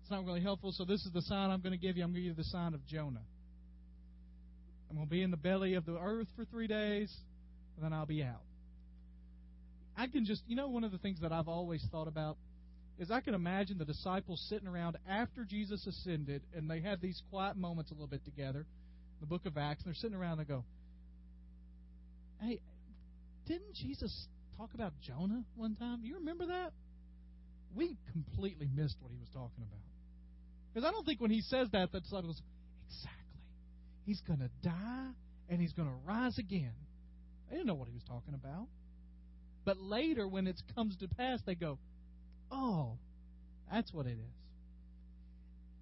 it's 0.00 0.10
not 0.10 0.24
really 0.24 0.40
helpful. 0.40 0.72
So 0.72 0.86
this 0.86 1.04
is 1.04 1.12
the 1.12 1.20
sign 1.20 1.50
I'm 1.50 1.60
going 1.60 1.78
to 1.78 1.78
give 1.78 1.98
you. 1.98 2.02
I'm 2.02 2.12
going 2.12 2.22
to 2.22 2.28
give 2.30 2.38
you 2.38 2.42
the 2.42 2.48
sign 2.48 2.72
of 2.72 2.86
Jonah. 2.86 3.20
I'm 4.88 4.96
going 4.96 5.06
to 5.06 5.10
be 5.10 5.22
in 5.22 5.30
the 5.30 5.36
belly 5.36 5.74
of 5.74 5.84
the 5.84 5.98
earth 5.98 6.28
for 6.34 6.46
three 6.46 6.66
days, 6.66 7.14
and 7.76 7.84
then 7.84 7.92
I'll 7.92 8.06
be 8.06 8.22
out. 8.22 8.40
I 9.98 10.06
can 10.06 10.24
just, 10.24 10.44
you 10.46 10.56
know, 10.56 10.68
one 10.68 10.82
of 10.82 10.92
the 10.92 10.98
things 10.98 11.20
that 11.20 11.32
I've 11.32 11.48
always 11.48 11.84
thought 11.90 12.08
about 12.08 12.38
is 12.98 13.10
I 13.10 13.20
can 13.20 13.34
imagine 13.34 13.76
the 13.76 13.84
disciples 13.84 14.42
sitting 14.48 14.66
around 14.66 14.96
after 15.06 15.44
Jesus 15.44 15.86
ascended, 15.86 16.40
and 16.54 16.70
they 16.70 16.80
had 16.80 17.02
these 17.02 17.20
quiet 17.28 17.58
moments 17.58 17.90
a 17.90 17.94
little 17.94 18.06
bit 18.06 18.24
together 18.24 18.64
the 19.20 19.26
book 19.26 19.46
of 19.46 19.56
Acts, 19.56 19.82
and 19.82 19.92
they're 19.92 19.98
sitting 19.98 20.16
around 20.16 20.38
and 20.38 20.40
they 20.40 20.52
go, 20.52 20.64
Hey, 22.40 22.60
didn't 23.46 23.74
Jesus 23.74 24.26
talk 24.58 24.74
about 24.74 24.92
Jonah 25.00 25.44
one 25.54 25.74
time? 25.76 26.00
You 26.02 26.16
remember 26.16 26.46
that? 26.46 26.72
We 27.74 27.96
completely 28.12 28.68
missed 28.74 28.96
what 29.00 29.10
he 29.10 29.18
was 29.18 29.28
talking 29.28 29.64
about. 29.64 29.80
Because 30.72 30.86
I 30.86 30.92
don't 30.92 31.04
think 31.06 31.20
when 31.20 31.30
he 31.30 31.40
says 31.40 31.68
that, 31.72 31.92
the 31.92 32.00
disciples, 32.00 32.40
exactly. 32.88 33.40
He's 34.04 34.20
going 34.20 34.40
to 34.40 34.50
die 34.62 35.08
and 35.48 35.60
he's 35.60 35.72
going 35.72 35.88
to 35.88 35.94
rise 36.06 36.38
again. 36.38 36.74
They 37.48 37.56
didn't 37.56 37.66
know 37.66 37.74
what 37.74 37.88
he 37.88 37.94
was 37.94 38.04
talking 38.04 38.34
about. 38.34 38.66
But 39.64 39.78
later, 39.78 40.28
when 40.28 40.46
it 40.46 40.60
comes 40.74 40.96
to 40.98 41.08
pass, 41.08 41.40
they 41.46 41.54
go, 41.54 41.78
oh, 42.50 42.98
that's 43.70 43.92
what 43.92 44.06
it 44.06 44.18
is 44.18 44.45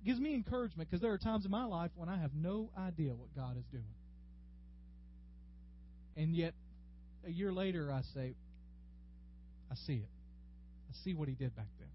gives 0.04 0.20
me 0.20 0.34
encouragement 0.34 0.88
because 0.90 1.00
there 1.00 1.12
are 1.12 1.18
times 1.18 1.44
in 1.44 1.50
my 1.50 1.64
life 1.64 1.90
when 1.96 2.08
I 2.08 2.18
have 2.18 2.32
no 2.34 2.70
idea 2.78 3.14
what 3.14 3.34
God 3.34 3.56
is 3.56 3.64
doing. 3.70 3.84
And 6.16 6.34
yet, 6.34 6.54
a 7.26 7.30
year 7.30 7.52
later, 7.52 7.90
I 7.92 8.02
say, 8.14 8.34
I 9.70 9.74
see 9.86 9.94
it. 9.94 10.08
I 10.90 10.92
see 11.04 11.14
what 11.14 11.28
He 11.28 11.34
did 11.34 11.56
back 11.56 11.66
then. 11.78 11.88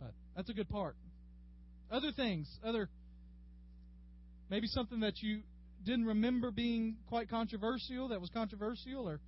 But 0.00 0.14
that's 0.36 0.50
a 0.50 0.54
good 0.54 0.68
part. 0.68 0.96
Other 1.90 2.12
things, 2.12 2.48
other, 2.64 2.88
maybe 4.50 4.66
something 4.66 5.00
that 5.00 5.22
you 5.22 5.40
didn't 5.84 6.06
remember 6.06 6.50
being 6.50 6.96
quite 7.08 7.28
controversial, 7.28 8.08
that 8.08 8.20
was 8.20 8.30
controversial, 8.30 9.08
or 9.08 9.20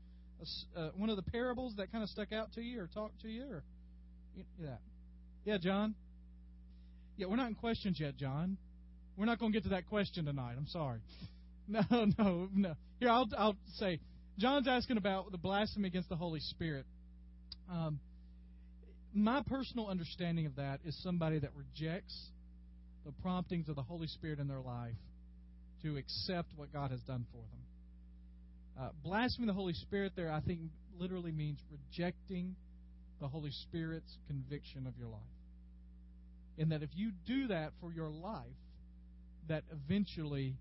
uh, 0.76 0.88
one 0.96 1.10
of 1.10 1.16
the 1.16 1.22
parables 1.22 1.74
that 1.76 1.90
kind 1.92 2.02
of 2.02 2.10
stuck 2.10 2.32
out 2.32 2.52
to 2.52 2.60
you 2.60 2.80
or 2.80 2.86
talked 2.86 3.20
to 3.22 3.28
you, 3.28 3.44
or 3.44 3.64
yeah, 4.60 4.76
yeah, 5.44 5.58
John. 5.58 5.94
Yeah, 7.16 7.26
we're 7.26 7.36
not 7.36 7.48
in 7.48 7.54
questions 7.54 7.98
yet, 8.00 8.16
John. 8.16 8.56
We're 9.16 9.26
not 9.26 9.38
going 9.38 9.52
to 9.52 9.56
get 9.56 9.64
to 9.64 9.70
that 9.70 9.86
question 9.86 10.24
tonight. 10.24 10.54
I'm 10.56 10.66
sorry. 10.68 11.00
No, 11.66 11.80
no, 12.18 12.48
no. 12.54 12.74
Here, 13.00 13.08
I'll, 13.08 13.26
I'll 13.38 13.56
say, 13.76 13.98
John's 14.38 14.68
asking 14.68 14.98
about 14.98 15.32
the 15.32 15.38
blasphemy 15.38 15.88
against 15.88 16.10
the 16.10 16.16
Holy 16.16 16.40
Spirit. 16.40 16.84
Um, 17.72 18.00
my 19.14 19.42
personal 19.46 19.88
understanding 19.88 20.44
of 20.44 20.56
that 20.56 20.80
is 20.84 20.94
somebody 21.02 21.38
that 21.38 21.52
rejects 21.56 22.14
the 23.06 23.12
promptings 23.22 23.70
of 23.70 23.76
the 23.76 23.82
Holy 23.82 24.08
Spirit 24.08 24.40
in 24.40 24.46
their 24.46 24.60
life 24.60 24.92
to 25.82 25.96
accept 25.96 26.50
what 26.56 26.70
God 26.70 26.90
has 26.90 27.00
done 27.00 27.24
for 27.32 27.38
them. 27.38 28.84
Uh, 28.86 28.90
blaspheming 29.02 29.46
the 29.46 29.54
Holy 29.54 29.72
Spirit 29.74 30.12
there, 30.16 30.30
I 30.30 30.40
think, 30.40 30.60
literally 30.98 31.32
means 31.32 31.60
rejecting 31.70 32.56
the 33.20 33.28
Holy 33.28 33.52
Spirit's 33.52 34.18
conviction 34.26 34.86
of 34.86 34.98
your 34.98 35.08
life. 35.08 35.20
In 36.56 36.68
that 36.68 36.82
if 36.82 36.90
you 36.94 37.10
do 37.26 37.48
that 37.48 37.72
for 37.80 37.92
your 37.92 38.10
life, 38.10 38.44
that 39.48 39.64
eventually 39.72 40.56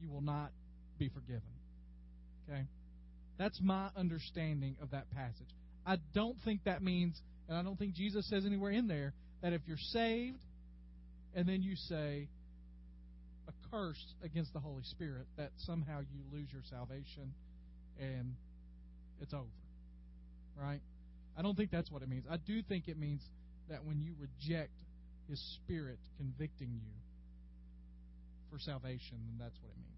you 0.00 0.08
will 0.08 0.22
not 0.22 0.50
be 0.98 1.08
forgiven. 1.08 1.42
Okay? 2.48 2.64
That's 3.38 3.60
my 3.60 3.88
understanding 3.96 4.76
of 4.80 4.90
that 4.92 5.10
passage. 5.14 5.48
I 5.86 5.96
don't 6.14 6.36
think 6.44 6.64
that 6.64 6.82
means, 6.82 7.20
and 7.48 7.58
I 7.58 7.62
don't 7.62 7.78
think 7.78 7.94
Jesus 7.94 8.28
says 8.28 8.46
anywhere 8.46 8.70
in 8.70 8.86
there, 8.86 9.12
that 9.42 9.52
if 9.52 9.62
you're 9.66 9.76
saved 9.76 10.42
and 11.34 11.46
then 11.46 11.62
you 11.62 11.76
say 11.76 12.28
a 13.48 13.52
curse 13.70 14.02
against 14.22 14.52
the 14.52 14.60
Holy 14.60 14.84
Spirit, 14.84 15.26
that 15.36 15.50
somehow 15.58 16.00
you 16.00 16.20
lose 16.32 16.48
your 16.52 16.62
salvation 16.70 17.34
and 18.00 18.34
it's 19.20 19.34
over. 19.34 19.44
Right? 20.56 20.80
I 21.36 21.42
don't 21.42 21.56
think 21.56 21.70
that's 21.70 21.90
what 21.90 22.02
it 22.02 22.08
means. 22.08 22.24
I 22.30 22.36
do 22.36 22.62
think 22.62 22.88
it 22.88 22.98
means 22.98 23.20
that 23.68 23.84
when 23.84 24.00
you 24.00 24.14
reject 24.18 24.72
His 25.28 25.40
Spirit 25.56 25.98
convicting 26.16 26.70
you 26.72 26.92
for 28.50 28.58
salvation, 28.58 29.18
then 29.26 29.36
that's 29.38 29.56
what 29.60 29.70
it 29.70 29.76
means. 29.76 29.94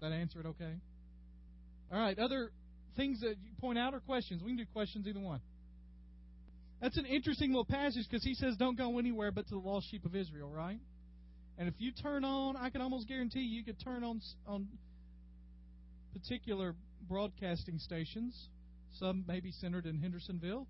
Does 0.00 0.10
that 0.10 0.16
answer 0.16 0.40
it 0.40 0.46
okay? 0.46 0.74
All 1.92 1.98
right, 1.98 2.18
other 2.18 2.50
things 2.96 3.20
that 3.20 3.36
you 3.42 3.52
point 3.60 3.78
out 3.78 3.94
or 3.94 4.00
questions? 4.00 4.42
We 4.42 4.50
can 4.50 4.58
do 4.58 4.66
questions, 4.72 5.06
either 5.06 5.20
one. 5.20 5.40
That's 6.80 6.96
an 6.96 7.06
interesting 7.06 7.50
little 7.50 7.64
passage 7.64 8.06
because 8.10 8.24
he 8.24 8.34
says, 8.34 8.56
Don't 8.56 8.76
go 8.76 8.98
anywhere 8.98 9.30
but 9.30 9.46
to 9.48 9.54
the 9.54 9.60
lost 9.60 9.90
sheep 9.90 10.04
of 10.04 10.16
Israel, 10.16 10.50
right? 10.50 10.80
And 11.58 11.68
if 11.68 11.74
you 11.78 11.92
turn 11.92 12.24
on, 12.24 12.56
I 12.56 12.70
can 12.70 12.80
almost 12.80 13.06
guarantee 13.08 13.40
you, 13.40 13.58
you 13.58 13.64
could 13.64 13.82
turn 13.84 14.02
on 14.02 14.20
on 14.46 14.66
particular 16.12 16.74
broadcasting 17.08 17.78
stations, 17.78 18.48
some 18.98 19.24
maybe 19.28 19.52
centered 19.52 19.86
in 19.86 19.98
Hendersonville, 19.98 20.66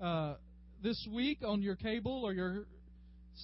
uh, 0.00 0.34
this 0.82 1.06
week 1.12 1.38
on 1.44 1.62
your 1.62 1.76
cable 1.76 2.24
or 2.24 2.32
your 2.32 2.66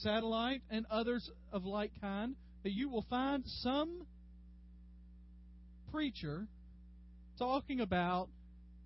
satellite 0.02 0.62
and 0.70 0.86
others 0.90 1.30
of 1.52 1.64
like 1.64 1.92
kind, 2.00 2.36
that 2.62 2.72
you 2.72 2.88
will 2.88 3.04
find 3.08 3.44
some 3.46 4.06
preacher 5.92 6.46
talking 7.38 7.80
about 7.80 8.28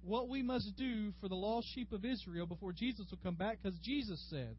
what 0.03 0.29
we 0.29 0.43
must 0.43 0.77
do 0.77 1.13
for 1.21 1.29
the 1.29 1.35
lost 1.35 1.67
sheep 1.75 1.93
of 1.93 2.05
Israel 2.05 2.47
before 2.47 2.73
Jesus 2.73 3.07
will 3.11 3.19
come 3.23 3.35
back 3.35 3.59
because 3.63 3.79
Jesus 3.81 4.25
said 4.31 4.57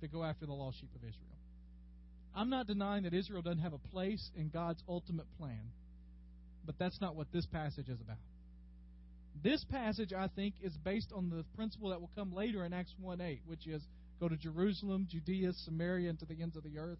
to 0.00 0.08
go 0.08 0.24
after 0.24 0.46
the 0.46 0.52
lost 0.52 0.80
sheep 0.80 0.90
of 0.94 1.02
Israel. 1.02 1.28
I'm 2.34 2.50
not 2.50 2.66
denying 2.66 3.04
that 3.04 3.14
Israel 3.14 3.42
doesn't 3.42 3.60
have 3.60 3.74
a 3.74 3.78
place 3.78 4.30
in 4.36 4.48
God's 4.48 4.82
ultimate 4.88 5.26
plan, 5.38 5.70
but 6.64 6.76
that's 6.78 7.00
not 7.00 7.14
what 7.14 7.26
this 7.32 7.46
passage 7.46 7.88
is 7.88 8.00
about. 8.00 8.16
This 9.42 9.64
passage, 9.64 10.12
I 10.12 10.28
think, 10.28 10.54
is 10.62 10.76
based 10.84 11.12
on 11.14 11.30
the 11.30 11.44
principle 11.56 11.90
that 11.90 12.00
will 12.00 12.10
come 12.14 12.34
later 12.34 12.64
in 12.64 12.72
Acts 12.72 12.94
1 13.00 13.20
8, 13.20 13.40
which 13.46 13.66
is 13.66 13.82
go 14.20 14.28
to 14.28 14.36
Jerusalem, 14.36 15.06
Judea, 15.10 15.52
Samaria, 15.64 16.10
and 16.10 16.18
to 16.20 16.26
the 16.26 16.40
ends 16.40 16.56
of 16.56 16.62
the 16.62 16.78
earth. 16.78 16.98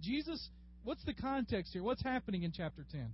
Jesus, 0.00 0.50
what's 0.84 1.04
the 1.04 1.14
context 1.14 1.72
here? 1.72 1.82
What's 1.82 2.02
happening 2.02 2.42
in 2.42 2.52
chapter 2.52 2.84
10? 2.90 3.12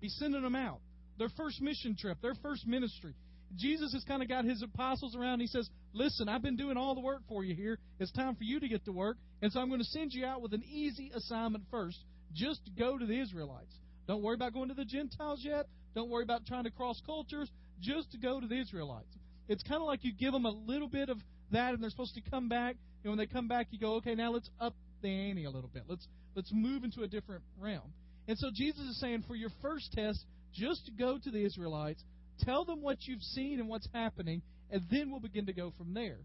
He's 0.00 0.16
sending 0.18 0.42
them 0.42 0.56
out. 0.56 0.80
Their 1.18 1.28
first 1.36 1.60
mission 1.60 1.96
trip, 1.98 2.18
their 2.22 2.34
first 2.42 2.66
ministry. 2.66 3.14
Jesus 3.56 3.92
has 3.92 4.02
kind 4.04 4.22
of 4.22 4.28
got 4.28 4.44
his 4.44 4.62
apostles 4.62 5.14
around. 5.14 5.40
He 5.40 5.46
says, 5.46 5.68
Listen, 5.92 6.28
I've 6.28 6.42
been 6.42 6.56
doing 6.56 6.76
all 6.76 6.94
the 6.94 7.02
work 7.02 7.20
for 7.28 7.44
you 7.44 7.54
here. 7.54 7.78
It's 8.00 8.10
time 8.12 8.34
for 8.34 8.44
you 8.44 8.58
to 8.60 8.68
get 8.68 8.84
to 8.86 8.92
work. 8.92 9.18
And 9.42 9.52
so 9.52 9.60
I'm 9.60 9.68
going 9.68 9.80
to 9.80 9.86
send 9.86 10.12
you 10.12 10.24
out 10.24 10.40
with 10.40 10.54
an 10.54 10.62
easy 10.64 11.12
assignment 11.14 11.64
first. 11.70 11.98
Just 12.32 12.60
go 12.78 12.96
to 12.96 13.04
the 13.04 13.20
Israelites. 13.20 13.74
Don't 14.08 14.22
worry 14.22 14.34
about 14.34 14.54
going 14.54 14.68
to 14.68 14.74
the 14.74 14.86
Gentiles 14.86 15.40
yet. 15.44 15.66
Don't 15.94 16.10
worry 16.10 16.22
about 16.22 16.46
trying 16.46 16.64
to 16.64 16.70
cross 16.70 17.00
cultures. 17.04 17.50
Just 17.80 18.12
to 18.12 18.18
go 18.18 18.40
to 18.40 18.46
the 18.46 18.60
Israelites. 18.60 19.14
It's 19.48 19.62
kind 19.64 19.80
of 19.80 19.86
like 19.86 20.04
you 20.04 20.12
give 20.12 20.32
them 20.32 20.46
a 20.46 20.50
little 20.50 20.88
bit 20.88 21.08
of 21.08 21.18
that, 21.50 21.74
and 21.74 21.82
they're 21.82 21.90
supposed 21.90 22.14
to 22.14 22.30
come 22.30 22.48
back. 22.48 22.76
And 23.02 23.10
when 23.10 23.18
they 23.18 23.26
come 23.26 23.48
back, 23.48 23.68
you 23.70 23.78
go, 23.78 23.96
okay, 23.96 24.14
now 24.14 24.30
let's 24.32 24.48
up 24.60 24.74
the 25.02 25.08
ante 25.08 25.44
a 25.44 25.50
little 25.50 25.70
bit. 25.72 25.82
Let's 25.88 26.06
let's 26.36 26.50
move 26.52 26.84
into 26.84 27.02
a 27.02 27.08
different 27.08 27.42
realm. 27.58 27.92
And 28.28 28.38
so 28.38 28.50
Jesus 28.54 28.82
is 28.82 29.00
saying, 29.00 29.24
for 29.26 29.34
your 29.34 29.50
first 29.60 29.92
test, 29.92 30.24
just 30.54 30.90
go 30.98 31.18
to 31.22 31.30
the 31.30 31.44
Israelites, 31.44 32.02
tell 32.40 32.64
them 32.64 32.82
what 32.82 32.98
you've 33.02 33.22
seen 33.22 33.58
and 33.58 33.68
what's 33.68 33.88
happening, 33.92 34.42
and 34.70 34.82
then 34.90 35.10
we'll 35.10 35.20
begin 35.20 35.46
to 35.46 35.52
go 35.52 35.72
from 35.76 35.92
there. 35.92 36.18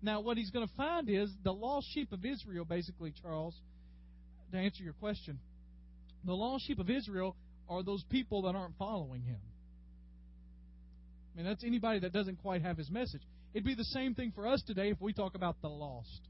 Now, 0.00 0.20
what 0.20 0.36
he's 0.36 0.50
going 0.50 0.66
to 0.66 0.74
find 0.74 1.08
is 1.08 1.30
the 1.44 1.52
lost 1.52 1.86
sheep 1.92 2.12
of 2.12 2.24
Israel, 2.24 2.64
basically, 2.64 3.12
Charles, 3.22 3.54
to 4.50 4.58
answer 4.58 4.82
your 4.82 4.94
question. 4.94 5.38
The 6.24 6.32
lost 6.32 6.66
sheep 6.66 6.78
of 6.78 6.90
Israel 6.90 7.36
are 7.72 7.82
those 7.82 8.04
people 8.04 8.42
that 8.42 8.54
aren't 8.54 8.76
following 8.78 9.22
him. 9.22 9.40
I 11.34 11.38
mean, 11.38 11.46
that's 11.46 11.64
anybody 11.64 12.00
that 12.00 12.12
doesn't 12.12 12.36
quite 12.42 12.62
have 12.62 12.76
his 12.76 12.90
message. 12.90 13.22
It'd 13.54 13.64
be 13.64 13.74
the 13.74 13.84
same 13.84 14.14
thing 14.14 14.32
for 14.34 14.46
us 14.46 14.62
today 14.66 14.90
if 14.90 15.00
we 15.00 15.12
talk 15.12 15.34
about 15.34 15.60
the 15.62 15.68
lost. 15.68 16.28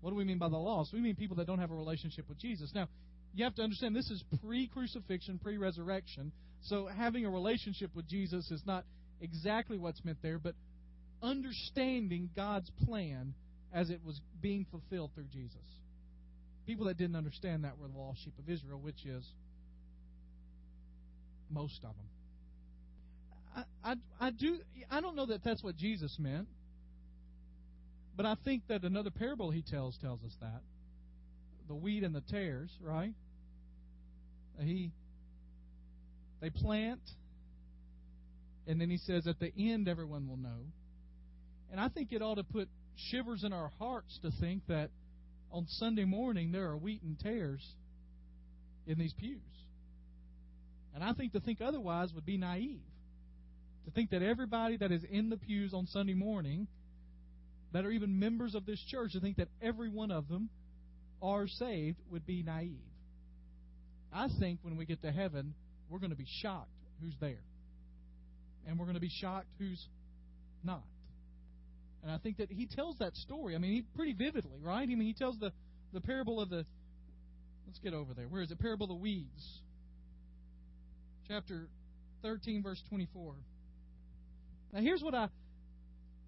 What 0.00 0.10
do 0.10 0.16
we 0.16 0.24
mean 0.24 0.38
by 0.38 0.48
the 0.48 0.56
lost? 0.56 0.92
We 0.92 1.00
mean 1.00 1.14
people 1.14 1.36
that 1.36 1.46
don't 1.46 1.58
have 1.58 1.70
a 1.70 1.74
relationship 1.74 2.28
with 2.28 2.38
Jesus. 2.38 2.72
Now, 2.74 2.88
you 3.34 3.44
have 3.44 3.54
to 3.56 3.62
understand 3.62 3.96
this 3.96 4.10
is 4.10 4.22
pre 4.40 4.68
crucifixion, 4.68 5.38
pre 5.38 5.56
resurrection. 5.56 6.32
So 6.62 6.86
having 6.86 7.24
a 7.24 7.30
relationship 7.30 7.90
with 7.94 8.08
Jesus 8.08 8.50
is 8.50 8.62
not 8.66 8.84
exactly 9.20 9.78
what's 9.78 10.04
meant 10.04 10.18
there, 10.22 10.38
but 10.38 10.54
understanding 11.22 12.30
God's 12.34 12.70
plan 12.84 13.34
as 13.72 13.90
it 13.90 14.00
was 14.04 14.20
being 14.40 14.66
fulfilled 14.70 15.12
through 15.14 15.28
Jesus. 15.32 15.56
People 16.66 16.86
that 16.86 16.98
didn't 16.98 17.16
understand 17.16 17.64
that 17.64 17.78
were 17.78 17.88
the 17.88 17.98
lost 17.98 18.22
sheep 18.24 18.34
of 18.38 18.48
Israel, 18.48 18.80
which 18.80 19.04
is 19.06 19.24
most 21.52 21.84
of 21.84 21.94
them. 21.94 23.66
I, 23.84 23.92
I, 23.92 24.26
I 24.26 24.30
do 24.30 24.58
I 24.90 25.00
don't 25.00 25.16
know 25.16 25.26
that 25.26 25.44
that's 25.44 25.62
what 25.62 25.76
Jesus 25.76 26.16
meant, 26.18 26.48
but 28.16 28.26
I 28.26 28.36
think 28.44 28.62
that 28.68 28.82
another 28.82 29.10
parable 29.10 29.50
he 29.50 29.62
tells 29.62 29.96
tells 29.98 30.22
us 30.24 30.34
that 30.40 30.62
the 31.68 31.74
wheat 31.74 32.02
and 32.02 32.14
the 32.14 32.22
tares, 32.22 32.70
right? 32.80 33.14
He 34.60 34.92
they 36.40 36.50
plant 36.50 37.00
and 38.66 38.80
then 38.80 38.90
he 38.90 38.98
says 38.98 39.26
at 39.26 39.38
the 39.38 39.52
end 39.56 39.88
everyone 39.88 40.28
will 40.28 40.36
know. 40.36 40.66
And 41.70 41.80
I 41.80 41.88
think 41.88 42.12
it 42.12 42.22
ought 42.22 42.34
to 42.34 42.44
put 42.44 42.68
shivers 42.96 43.44
in 43.44 43.52
our 43.52 43.70
hearts 43.78 44.18
to 44.22 44.30
think 44.40 44.62
that 44.68 44.90
on 45.50 45.66
Sunday 45.66 46.04
morning 46.04 46.52
there 46.52 46.68
are 46.68 46.76
wheat 46.76 47.02
and 47.02 47.18
tares 47.18 47.66
in 48.86 48.98
these 48.98 49.14
pews. 49.14 49.40
And 50.94 51.02
I 51.02 51.12
think 51.12 51.32
to 51.32 51.40
think 51.40 51.60
otherwise 51.60 52.12
would 52.14 52.26
be 52.26 52.36
naive. 52.36 52.80
To 53.86 53.90
think 53.90 54.10
that 54.10 54.22
everybody 54.22 54.76
that 54.76 54.92
is 54.92 55.02
in 55.10 55.30
the 55.30 55.36
pews 55.36 55.74
on 55.74 55.86
Sunday 55.86 56.14
morning, 56.14 56.68
that 57.72 57.84
are 57.84 57.90
even 57.90 58.18
members 58.18 58.54
of 58.54 58.66
this 58.66 58.80
church, 58.88 59.12
to 59.12 59.20
think 59.20 59.38
that 59.38 59.48
every 59.60 59.88
one 59.88 60.10
of 60.10 60.28
them 60.28 60.50
are 61.22 61.46
saved 61.48 61.98
would 62.10 62.26
be 62.26 62.42
naive. 62.42 62.78
I 64.12 64.28
think 64.38 64.58
when 64.62 64.76
we 64.76 64.84
get 64.84 65.02
to 65.02 65.10
heaven, 65.10 65.54
we're 65.88 65.98
going 65.98 66.10
to 66.10 66.16
be 66.16 66.26
shocked 66.42 66.68
who's 67.00 67.14
there. 67.20 67.42
And 68.66 68.78
we're 68.78 68.84
going 68.84 68.94
to 68.94 69.00
be 69.00 69.10
shocked 69.10 69.48
who's 69.58 69.88
not. 70.62 70.84
And 72.02 72.10
I 72.10 72.18
think 72.18 72.38
that 72.38 72.50
he 72.50 72.66
tells 72.66 72.98
that 72.98 73.16
story. 73.16 73.54
I 73.54 73.58
mean, 73.58 73.72
he 73.72 73.82
pretty 73.96 74.12
vividly, 74.12 74.58
right? 74.60 74.82
I 74.82 74.86
mean, 74.86 75.00
he 75.00 75.14
tells 75.14 75.38
the, 75.38 75.52
the 75.92 76.00
parable 76.00 76.40
of 76.40 76.50
the. 76.50 76.66
Let's 77.66 77.78
get 77.78 77.94
over 77.94 78.12
there. 78.12 78.26
Where 78.26 78.42
is 78.42 78.50
it? 78.50 78.58
Parable 78.58 78.84
of 78.84 78.90
the 78.90 78.96
weeds. 78.96 79.60
Chapter 81.28 81.68
13, 82.22 82.62
verse 82.62 82.82
24. 82.88 83.34
Now, 84.72 84.80
here's 84.80 85.02
what 85.02 85.14
I. 85.14 85.28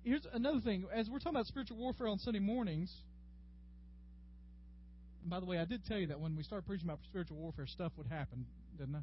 Here's 0.02 0.26
another 0.33 0.61
thing. 0.61 0.85
As 0.94 1.09
we're 1.09 1.18
talking 1.18 1.37
about 1.37 1.46
spiritual 1.46 1.78
warfare 1.78 2.09
on 2.09 2.18
Sunday 2.18 2.40
mornings, 2.40 2.94
by 5.24 5.40
the 5.40 5.46
way, 5.46 5.59
I 5.59 5.64
did 5.64 5.85
tell 5.87 5.98
you 5.98 6.09
that 6.09 6.20
when 6.20 6.37
we 6.37 6.42
started 6.42 6.66
preaching 6.66 6.87
about 6.87 7.00
spiritual 7.04 7.38
warfare, 7.38 7.66
stuff 7.66 7.92
would 7.96 8.07
happen, 8.07 8.44
didn't 8.78 8.94
I? 8.94 9.00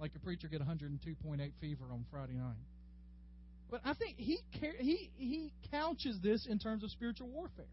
Like 0.00 0.12
a 0.16 0.18
preacher 0.18 0.48
get 0.48 0.62
102.8 0.62 1.52
fever 1.60 1.84
on 1.90 2.06
Friday 2.10 2.34
night. 2.34 2.56
But 3.70 3.82
I 3.84 3.92
think 3.94 4.16
he 4.16 4.38
he 4.78 5.10
he 5.16 5.52
couches 5.70 6.18
this 6.22 6.46
in 6.46 6.58
terms 6.58 6.82
of 6.82 6.90
spiritual 6.90 7.28
warfare. 7.28 7.66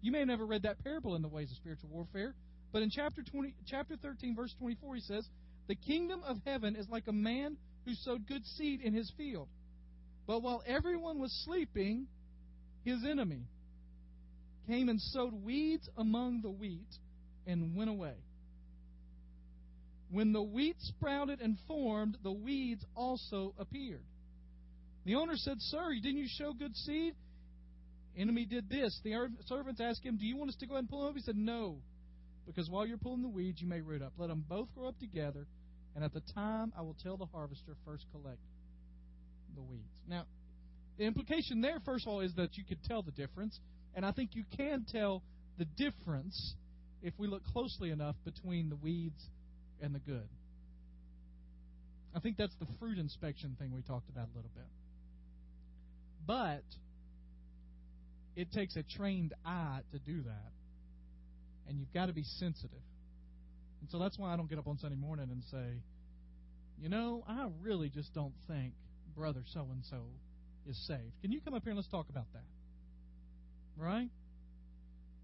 You 0.00 0.10
may 0.10 0.18
have 0.18 0.28
never 0.28 0.44
read 0.44 0.62
that 0.62 0.82
parable 0.82 1.14
in 1.14 1.22
the 1.22 1.28
ways 1.28 1.50
of 1.50 1.56
spiritual 1.56 1.90
warfare, 1.90 2.34
but 2.72 2.82
in 2.82 2.90
chapter 2.90 3.22
20, 3.22 3.54
chapter 3.66 3.96
13, 3.96 4.34
verse 4.34 4.52
24, 4.58 4.96
he 4.96 5.00
says, 5.00 5.26
"The 5.66 5.74
kingdom 5.74 6.22
of 6.24 6.42
heaven 6.44 6.76
is 6.76 6.88
like 6.88 7.06
a 7.06 7.12
man 7.12 7.56
who 7.84 7.94
sowed 7.94 8.26
good 8.26 8.46
seed 8.46 8.80
in 8.80 8.94
his 8.94 9.10
field, 9.16 9.48
but 10.26 10.42
while 10.42 10.62
everyone 10.66 11.18
was 11.18 11.32
sleeping, 11.44 12.06
his 12.84 13.04
enemy 13.04 13.46
came 14.66 14.88
and 14.88 15.00
sowed 15.00 15.32
weeds 15.32 15.88
among 15.96 16.40
the 16.42 16.50
wheat 16.50 16.98
and 17.46 17.76
went 17.76 17.90
away." 17.90 18.16
When 20.10 20.32
the 20.32 20.42
wheat 20.42 20.76
sprouted 20.80 21.40
and 21.40 21.58
formed, 21.66 22.18
the 22.22 22.32
weeds 22.32 22.84
also 22.94 23.54
appeared. 23.58 24.04
The 25.04 25.16
owner 25.16 25.36
said, 25.36 25.60
Sir, 25.60 25.94
didn't 25.94 26.18
you 26.18 26.28
show 26.28 26.52
good 26.52 26.76
seed? 26.76 27.14
enemy 28.16 28.44
did 28.44 28.68
this. 28.68 28.98
The 29.02 29.28
servants 29.46 29.80
asked 29.80 30.04
him, 30.04 30.16
Do 30.16 30.26
you 30.26 30.36
want 30.36 30.50
us 30.50 30.56
to 30.56 30.66
go 30.66 30.74
ahead 30.74 30.82
and 30.82 30.88
pull 30.88 31.00
them 31.00 31.10
up? 31.10 31.16
He 31.16 31.22
said, 31.22 31.36
No, 31.36 31.78
because 32.46 32.68
while 32.68 32.86
you're 32.86 32.98
pulling 32.98 33.22
the 33.22 33.28
weeds, 33.28 33.60
you 33.60 33.68
may 33.68 33.80
root 33.80 34.02
up. 34.02 34.12
Let 34.18 34.28
them 34.28 34.44
both 34.48 34.68
grow 34.74 34.88
up 34.88 34.98
together, 34.98 35.46
and 35.94 36.04
at 36.04 36.12
the 36.12 36.22
time 36.34 36.72
I 36.76 36.82
will 36.82 36.96
tell 37.02 37.16
the 37.16 37.26
harvester, 37.26 37.74
first 37.84 38.04
collect 38.12 38.40
the 39.54 39.62
weeds. 39.62 39.82
Now, 40.08 40.24
the 40.98 41.04
implication 41.04 41.60
there, 41.60 41.80
first 41.84 42.06
of 42.06 42.12
all, 42.12 42.20
is 42.20 42.34
that 42.36 42.56
you 42.56 42.64
could 42.64 42.82
tell 42.84 43.02
the 43.02 43.12
difference, 43.12 43.58
and 43.94 44.04
I 44.04 44.12
think 44.12 44.30
you 44.34 44.44
can 44.56 44.84
tell 44.90 45.22
the 45.58 45.64
difference 45.64 46.54
if 47.02 47.14
we 47.18 47.26
look 47.26 47.44
closely 47.44 47.90
enough 47.90 48.16
between 48.24 48.68
the 48.68 48.76
weeds 48.76 49.22
and 49.80 49.94
the 49.94 49.98
good. 49.98 50.28
I 52.14 52.20
think 52.20 52.36
that's 52.36 52.54
the 52.60 52.66
fruit 52.78 52.98
inspection 52.98 53.56
thing 53.58 53.72
we 53.72 53.82
talked 53.82 54.08
about 54.08 54.28
a 54.32 54.36
little 54.36 54.50
bit. 54.54 54.64
But 56.26 56.64
it 58.36 58.52
takes 58.52 58.76
a 58.76 58.82
trained 58.82 59.34
eye 59.44 59.80
to 59.92 59.98
do 59.98 60.22
that. 60.22 60.52
And 61.68 61.78
you've 61.78 61.92
got 61.92 62.06
to 62.06 62.12
be 62.12 62.24
sensitive. 62.24 62.82
And 63.80 63.90
so 63.90 63.98
that's 63.98 64.18
why 64.18 64.32
I 64.32 64.36
don't 64.36 64.48
get 64.48 64.58
up 64.58 64.66
on 64.66 64.78
Sunday 64.78 64.96
morning 64.96 65.28
and 65.30 65.42
say, 65.50 65.82
you 66.80 66.88
know, 66.88 67.24
I 67.28 67.48
really 67.62 67.88
just 67.88 68.14
don't 68.14 68.34
think 68.48 68.72
brother 69.16 69.42
so 69.52 69.68
and 69.70 69.84
so 69.90 69.98
is 70.68 70.76
saved. 70.86 71.20
Can 71.22 71.32
you 71.32 71.40
come 71.40 71.54
up 71.54 71.62
here 71.62 71.70
and 71.70 71.78
let's 71.78 71.88
talk 71.88 72.08
about 72.08 72.26
that? 72.32 72.44
Right? 73.76 74.08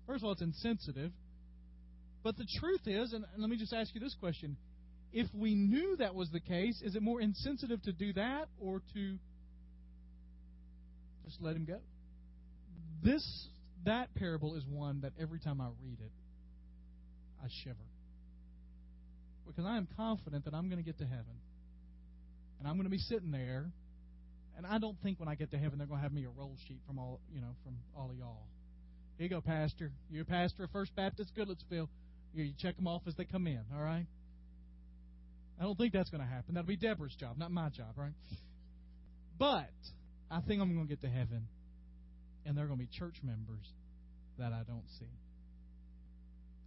First 0.06 0.22
of 0.22 0.26
all, 0.26 0.32
it's 0.32 0.42
insensitive. 0.42 1.12
But 2.22 2.36
the 2.36 2.46
truth 2.58 2.82
is, 2.86 3.12
and 3.12 3.24
let 3.38 3.48
me 3.48 3.56
just 3.56 3.72
ask 3.72 3.94
you 3.94 4.00
this 4.00 4.14
question 4.20 4.56
if 5.12 5.26
we 5.34 5.54
knew 5.54 5.96
that 5.96 6.14
was 6.14 6.30
the 6.30 6.40
case, 6.40 6.80
is 6.84 6.94
it 6.94 7.02
more 7.02 7.20
insensitive 7.20 7.82
to 7.82 7.92
do 7.92 8.12
that 8.12 8.46
or 8.60 8.80
to 8.94 9.18
just 11.24 11.40
let 11.40 11.56
him 11.56 11.64
go? 11.64 11.78
This 13.02 13.48
that 13.84 14.14
parable 14.14 14.56
is 14.56 14.64
one 14.66 15.00
that 15.00 15.12
every 15.20 15.40
time 15.40 15.60
I 15.60 15.68
read 15.82 15.98
it, 16.00 16.12
I 17.42 17.48
shiver. 17.64 17.76
Because 19.46 19.64
I 19.64 19.76
am 19.76 19.88
confident 19.96 20.44
that 20.44 20.54
I'm 20.54 20.68
going 20.68 20.78
to 20.78 20.84
get 20.84 20.98
to 20.98 21.04
heaven. 21.04 21.40
And 22.58 22.68
I'm 22.68 22.74
going 22.74 22.84
to 22.84 22.90
be 22.90 22.98
sitting 22.98 23.30
there, 23.30 23.72
and 24.56 24.66
I 24.66 24.78
don't 24.78 24.96
think 25.02 25.18
when 25.18 25.28
I 25.28 25.34
get 25.34 25.50
to 25.52 25.58
heaven 25.58 25.78
they're 25.78 25.86
going 25.86 25.98
to 25.98 26.02
have 26.02 26.12
me 26.12 26.24
a 26.24 26.28
roll 26.28 26.56
sheet 26.68 26.80
from 26.86 26.98
all 26.98 27.20
you 27.32 27.40
know 27.40 27.54
from 27.64 27.76
all 27.96 28.10
of 28.10 28.16
y'all. 28.16 28.46
Here 29.16 29.24
you 29.24 29.30
go, 29.30 29.40
Pastor. 29.40 29.92
You're 30.10 30.22
a 30.22 30.26
pastor 30.26 30.64
of 30.64 30.70
First 30.70 30.94
Baptist 30.94 31.32
Goodlettsville. 31.34 31.88
You 32.34 32.52
check 32.58 32.76
them 32.76 32.86
off 32.86 33.02
as 33.06 33.14
they 33.16 33.24
come 33.24 33.46
in, 33.46 33.60
all 33.74 33.82
right? 33.82 34.06
I 35.58 35.64
don't 35.64 35.76
think 35.76 35.92
that's 35.92 36.10
going 36.10 36.22
to 36.22 36.26
happen. 36.26 36.54
That'll 36.54 36.68
be 36.68 36.76
Deborah's 36.76 37.14
job, 37.14 37.36
not 37.36 37.50
my 37.50 37.68
job, 37.70 37.92
right? 37.96 38.12
But 39.38 39.70
I 40.30 40.40
think 40.40 40.62
I'm 40.62 40.74
going 40.74 40.86
to 40.86 40.88
get 40.88 41.02
to 41.02 41.08
heaven, 41.08 41.48
and 42.46 42.56
there 42.56 42.64
are 42.64 42.68
going 42.68 42.78
to 42.78 42.84
be 42.84 42.90
church 42.98 43.16
members 43.22 43.66
that 44.38 44.52
I 44.52 44.62
don't 44.66 44.88
see. 44.98 45.10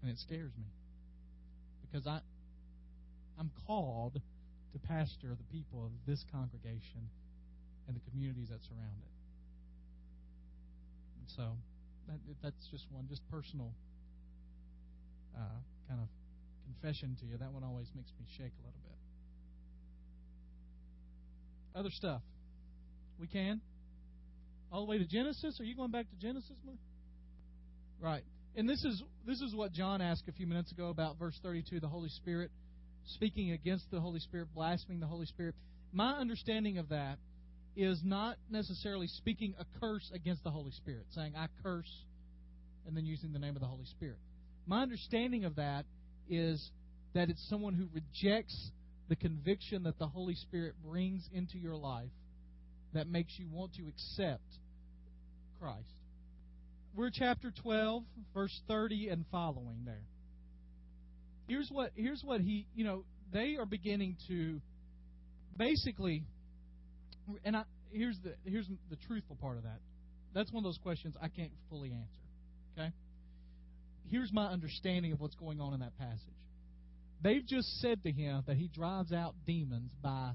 And 0.03 0.11
it 0.11 0.19
scares 0.19 0.51
me. 0.57 0.67
Because 1.81 2.05
I 2.05 2.19
I'm 3.39 3.49
called 3.65 4.21
to 4.73 4.79
pastor 4.79 5.35
the 5.35 5.47
people 5.51 5.85
of 5.85 5.91
this 6.05 6.23
congregation 6.31 7.09
and 7.87 7.95
the 7.95 8.01
communities 8.11 8.49
that 8.49 8.59
surround 8.63 8.99
it. 8.99 9.13
And 11.19 11.29
so 11.35 11.57
that, 12.07 12.19
that's 12.43 12.67
just 12.69 12.85
one, 12.91 13.07
just 13.07 13.21
personal 13.31 13.71
uh, 15.35 15.59
kind 15.87 16.01
of 16.01 16.07
confession 16.65 17.15
to 17.21 17.25
you. 17.25 17.37
That 17.37 17.51
one 17.51 17.63
always 17.63 17.87
makes 17.95 18.11
me 18.19 18.25
shake 18.37 18.51
a 18.51 18.63
little 18.65 18.81
bit. 18.83 18.97
Other 21.79 21.91
stuff. 21.91 22.21
We 23.19 23.27
can. 23.27 23.61
All 24.71 24.85
the 24.85 24.89
way 24.89 24.97
to 24.97 25.05
Genesis? 25.05 25.59
Are 25.59 25.63
you 25.63 25.75
going 25.75 25.91
back 25.91 26.09
to 26.09 26.15
Genesis? 26.15 26.51
Right. 27.99 28.23
And 28.55 28.69
this 28.69 28.83
is 28.83 29.01
this 29.25 29.41
is 29.41 29.55
what 29.55 29.71
John 29.71 30.01
asked 30.01 30.27
a 30.27 30.31
few 30.31 30.45
minutes 30.45 30.71
ago 30.71 30.89
about 30.89 31.17
verse 31.17 31.39
32, 31.41 31.79
the 31.79 31.87
Holy 31.87 32.09
Spirit 32.09 32.51
speaking 33.05 33.51
against 33.51 33.89
the 33.91 33.99
Holy 33.99 34.19
Spirit, 34.19 34.47
blaspheming 34.53 34.99
the 34.99 35.07
Holy 35.07 35.25
Spirit. 35.25 35.55
My 35.91 36.13
understanding 36.13 36.77
of 36.77 36.89
that 36.89 37.17
is 37.75 37.99
not 38.03 38.37
necessarily 38.49 39.07
speaking 39.07 39.55
a 39.59 39.65
curse 39.79 40.09
against 40.13 40.43
the 40.43 40.51
Holy 40.51 40.71
Spirit, 40.71 41.05
saying 41.11 41.33
I 41.35 41.47
curse 41.63 41.91
and 42.85 42.95
then 42.95 43.05
using 43.05 43.33
the 43.33 43.39
name 43.39 43.55
of 43.55 43.61
the 43.61 43.67
Holy 43.67 43.85
Spirit. 43.85 44.17
My 44.67 44.81
understanding 44.81 45.45
of 45.45 45.55
that 45.55 45.85
is 46.29 46.71
that 47.13 47.29
it's 47.29 47.45
someone 47.49 47.73
who 47.73 47.87
rejects 47.93 48.71
the 49.09 49.15
conviction 49.15 49.83
that 49.83 49.97
the 49.99 50.07
Holy 50.07 50.35
Spirit 50.35 50.75
brings 50.85 51.27
into 51.33 51.57
your 51.57 51.75
life 51.75 52.11
that 52.93 53.07
makes 53.07 53.33
you 53.37 53.47
want 53.51 53.73
to 53.75 53.83
accept 53.87 54.45
Christ. 55.59 55.87
We're 56.95 57.09
chapter 57.11 57.51
12, 57.63 58.03
verse 58.33 58.61
30 58.67 59.09
and 59.09 59.25
following 59.31 59.83
there. 59.85 60.03
Here's 61.47 61.69
what 61.71 61.91
here's 61.95 62.21
what 62.23 62.39
he, 62.41 62.67
you 62.75 62.85
know, 62.85 63.03
they 63.31 63.55
are 63.59 63.65
beginning 63.65 64.17
to 64.27 64.61
basically 65.57 66.23
and 67.43 67.57
I 67.57 67.63
here's 67.91 68.17
the 68.23 68.35
here's 68.45 68.67
the 68.89 68.95
truthful 69.07 69.35
part 69.41 69.57
of 69.57 69.63
that. 69.63 69.79
That's 70.35 70.51
one 70.51 70.63
of 70.63 70.65
those 70.65 70.77
questions 70.77 71.15
I 71.21 71.29
can't 71.29 71.51
fully 71.69 71.91
answer. 71.91 72.77
Okay? 72.77 72.91
Here's 74.09 74.31
my 74.31 74.47
understanding 74.47 75.11
of 75.13 75.19
what's 75.19 75.35
going 75.35 75.59
on 75.59 75.73
in 75.73 75.79
that 75.79 75.97
passage. 75.97 76.19
They've 77.23 77.45
just 77.45 77.79
said 77.79 78.03
to 78.03 78.11
him 78.11 78.43
that 78.47 78.57
he 78.57 78.67
drives 78.67 79.11
out 79.11 79.33
demons 79.45 79.91
by 80.01 80.33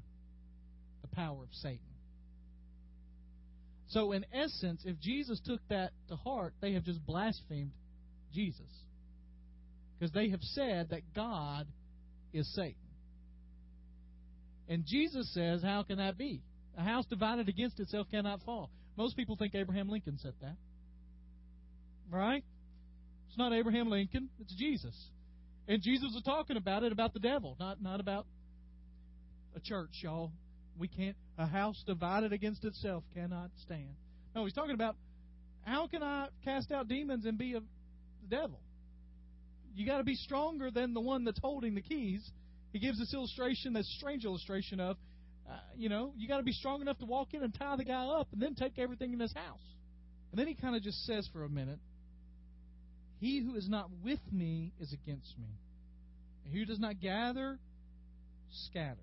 the 1.03 1.09
power 1.09 1.43
of 1.43 1.51
Satan. 1.53 1.81
So, 3.89 4.13
in 4.13 4.25
essence, 4.33 4.83
if 4.85 5.01
Jesus 5.01 5.41
took 5.45 5.61
that 5.69 5.93
to 6.09 6.17
heart, 6.17 6.55
they 6.61 6.75
have 6.75 6.85
just 6.85 7.05
blasphemed 7.07 7.73
Jesus. 8.35 8.67
Because 9.99 10.13
they 10.13 10.29
have 10.29 10.43
said 10.43 10.91
that 10.91 11.01
God 11.15 11.67
is 12.33 12.53
Satan. 12.55 12.75
And 14.69 14.85
Jesus 14.87 15.33
says, 15.33 15.63
How 15.63 15.83
can 15.83 15.97
that 15.99 16.19
be? 16.19 16.43
A 16.77 16.83
house 16.83 17.07
divided 17.07 17.49
against 17.49 17.81
itself 17.81 18.07
cannot 18.11 18.43
fall. 18.43 18.71
Most 18.97 19.17
people 19.17 19.37
think 19.37 19.55
Abraham 19.55 19.89
Lincoln 19.89 20.19
said 20.19 20.35
that. 20.43 20.57
Right? 22.11 22.45
It's 23.29 23.39
not 23.39 23.53
Abraham 23.53 23.89
Lincoln, 23.89 24.29
it's 24.39 24.55
Jesus. 24.55 24.95
And 25.67 25.83
Jesus 25.83 26.11
was 26.15 26.23
talking 26.25 26.57
about 26.57 26.83
it 26.83 26.93
about 26.93 27.15
the 27.15 27.21
devil, 27.21 27.57
not 27.59 27.83
not 27.83 28.01
about 28.01 28.27
a 29.57 29.61
church, 29.61 29.91
y'all. 30.03 30.31
We 30.79 30.89
can't 30.89 31.17
a 31.39 31.47
house 31.47 31.83
divided 31.87 32.33
against 32.33 32.65
itself 32.65 33.05
cannot 33.15 33.51
stand. 33.63 33.95
No, 34.35 34.45
he's 34.45 34.53
talking 34.53 34.75
about 34.75 34.97
how 35.63 35.87
can 35.87 36.03
I 36.03 36.29
cast 36.45 36.73
out 36.73 36.89
demons 36.89 37.25
and 37.25 37.39
be 37.39 37.53
the 37.53 37.63
devil? 38.29 38.59
You 39.75 39.87
got 39.87 39.99
to 39.99 40.05
be 40.05 40.17
stronger 40.17 40.71
than 40.71 40.95
the 40.95 41.01
one 41.01 41.25
that's 41.25 41.39
holding 41.41 41.77
the 41.77 41.81
keys. 41.81 42.29
He 42.73 42.81
gives 42.81 42.99
this 42.99 43.15
illustration, 43.15 43.73
this 43.73 43.89
strange 43.99 44.25
illustration 44.25 44.81
of, 44.81 44.97
uh, 45.49 45.53
you 45.77 45.89
know, 45.89 46.13
you 46.17 46.27
got 46.27 46.39
to 46.39 46.43
be 46.43 46.53
strong 46.53 46.81
enough 46.81 46.99
to 46.99 47.07
walk 47.07 47.33
in 47.33 47.43
and 47.43 47.55
tie 47.55 47.77
the 47.77 47.85
guy 47.85 48.05
up 48.05 48.29
and 48.33 48.43
then 48.43 48.55
take 48.55 48.79
everything 48.79 49.13
in 49.13 49.21
his 49.21 49.33
house. 49.33 49.61
And 50.33 50.39
then 50.39 50.49
he 50.49 50.55
kind 50.55 50.75
of 50.75 50.83
just 50.83 51.05
says 51.07 51.29
for 51.33 51.45
a 51.45 51.49
minute, 51.49 51.79
He 53.21 53.41
who 53.41 53.55
is 53.55 53.69
not 53.69 53.89
with 54.05 54.21
me 54.33 54.73
is 54.81 54.93
against 54.93 55.39
me. 55.39 55.49
And 56.45 56.53
he 56.53 56.59
who 56.59 56.67
does 56.67 56.81
not 56.81 57.01
gather 57.01 57.59
scatters. 58.67 58.99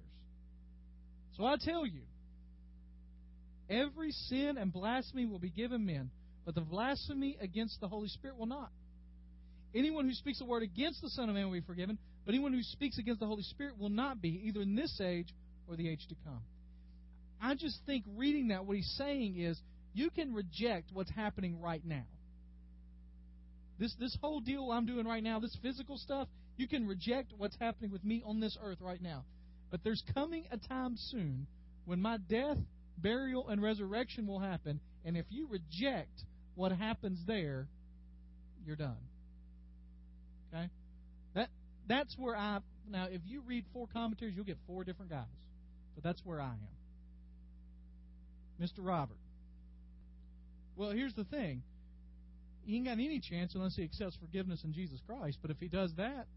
So 1.37 1.45
I 1.45 1.55
tell 1.59 1.85
you, 1.85 2.01
every 3.69 4.11
sin 4.11 4.57
and 4.57 4.71
blasphemy 4.71 5.25
will 5.25 5.39
be 5.39 5.49
given 5.49 5.85
men, 5.85 6.11
but 6.45 6.55
the 6.55 6.61
blasphemy 6.61 7.37
against 7.41 7.79
the 7.81 7.87
Holy 7.87 8.07
Spirit 8.07 8.37
will 8.37 8.45
not. 8.45 8.71
Anyone 9.73 10.07
who 10.07 10.13
speaks 10.13 10.39
a 10.41 10.45
word 10.45 10.63
against 10.63 11.01
the 11.01 11.09
Son 11.09 11.27
of 11.27 11.35
Man 11.35 11.45
will 11.45 11.53
be 11.53 11.61
forgiven, 11.61 11.97
but 12.25 12.33
anyone 12.33 12.53
who 12.53 12.63
speaks 12.63 12.97
against 12.97 13.19
the 13.19 13.27
Holy 13.27 13.43
Spirit 13.43 13.77
will 13.77 13.89
not 13.89 14.21
be, 14.21 14.41
either 14.45 14.61
in 14.61 14.75
this 14.75 15.01
age 15.01 15.27
or 15.67 15.75
the 15.75 15.89
age 15.89 16.05
to 16.09 16.15
come. 16.23 16.41
I 17.41 17.55
just 17.55 17.79
think 17.85 18.05
reading 18.15 18.49
that, 18.49 18.65
what 18.65 18.77
he's 18.77 18.95
saying 18.97 19.37
is 19.37 19.59
you 19.93 20.09
can 20.09 20.33
reject 20.33 20.91
what's 20.93 21.11
happening 21.11 21.59
right 21.59 21.83
now. 21.85 22.05
This 23.77 23.93
this 23.99 24.17
whole 24.21 24.39
deal 24.39 24.71
I'm 24.71 24.85
doing 24.85 25.05
right 25.05 25.23
now, 25.23 25.39
this 25.39 25.57
physical 25.61 25.97
stuff, 25.97 26.29
you 26.57 26.67
can 26.67 26.87
reject 26.87 27.33
what's 27.37 27.57
happening 27.59 27.91
with 27.91 28.03
me 28.03 28.23
on 28.25 28.39
this 28.39 28.57
earth 28.63 28.77
right 28.79 29.01
now. 29.01 29.25
But 29.71 29.83
there's 29.83 30.03
coming 30.13 30.45
a 30.51 30.57
time 30.57 30.95
soon 30.95 31.47
when 31.83 32.01
my 32.01 32.17
death, 32.17 32.57
burial, 32.97 33.47
and 33.47 33.61
resurrection 33.61 34.27
will 34.27 34.39
happen, 34.39 34.79
and 35.03 35.17
if 35.17 35.25
you 35.29 35.47
reject 35.47 36.23
what 36.55 36.71
happens 36.71 37.19
there, 37.27 37.67
you're 38.65 38.75
done. 38.75 38.97
Okay? 40.53 40.69
That 41.33 41.49
that's 41.87 42.15
where 42.17 42.35
I 42.35 42.59
now 42.89 43.07
if 43.09 43.21
you 43.25 43.41
read 43.45 43.65
four 43.73 43.87
commentaries, 43.91 44.35
you'll 44.35 44.45
get 44.45 44.57
four 44.67 44.83
different 44.83 45.11
guys. 45.11 45.25
But 45.95 46.03
that's 46.03 46.21
where 46.25 46.41
I 46.41 46.51
am. 46.51 46.75
Mr. 48.61 48.79
Robert. 48.79 49.17
Well, 50.75 50.91
here's 50.91 51.13
the 51.13 51.23
thing. 51.23 51.63
He 52.65 52.77
ain't 52.77 52.85
got 52.85 52.93
any 52.93 53.19
chance 53.19 53.53
unless 53.55 53.75
he 53.75 53.83
accepts 53.83 54.17
forgiveness 54.17 54.63
in 54.63 54.73
Jesus 54.73 54.99
Christ. 55.07 55.37
But 55.41 55.51
if 55.51 55.57
he 55.59 55.67
does 55.67 55.93
that, 55.97 56.27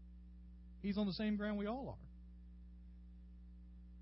he's 0.81 0.97
on 0.97 1.07
the 1.07 1.13
same 1.13 1.35
ground 1.35 1.57
we 1.57 1.65
all 1.65 1.89
are. 1.89 2.05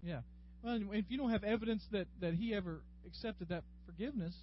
Yeah. 0.07 0.21
Well, 0.67 0.81
if 0.91 1.05
you 1.07 1.17
don't 1.17 1.29
have 1.29 1.45
evidence 1.45 1.81
that, 1.93 2.07
that 2.19 2.33
he 2.33 2.53
ever 2.53 2.81
accepted 3.05 3.47
that 3.49 3.63
forgiveness, 3.85 4.35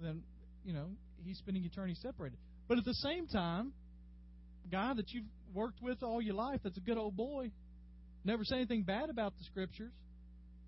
then 0.00 0.22
you 0.64 0.72
know, 0.72 0.86
he's 1.24 1.36
spending 1.38 1.64
eternity 1.64 1.96
separated. 2.00 2.38
But 2.68 2.78
at 2.78 2.84
the 2.84 2.94
same 2.94 3.26
time, 3.26 3.72
guy 4.70 4.94
that 4.94 5.10
you've 5.10 5.24
worked 5.52 5.82
with 5.82 6.04
all 6.04 6.22
your 6.22 6.36
life 6.36 6.60
that's 6.62 6.76
a 6.76 6.80
good 6.80 6.96
old 6.96 7.16
boy, 7.16 7.50
never 8.24 8.44
said 8.44 8.58
anything 8.58 8.84
bad 8.84 9.10
about 9.10 9.36
the 9.36 9.42
scriptures, 9.42 9.92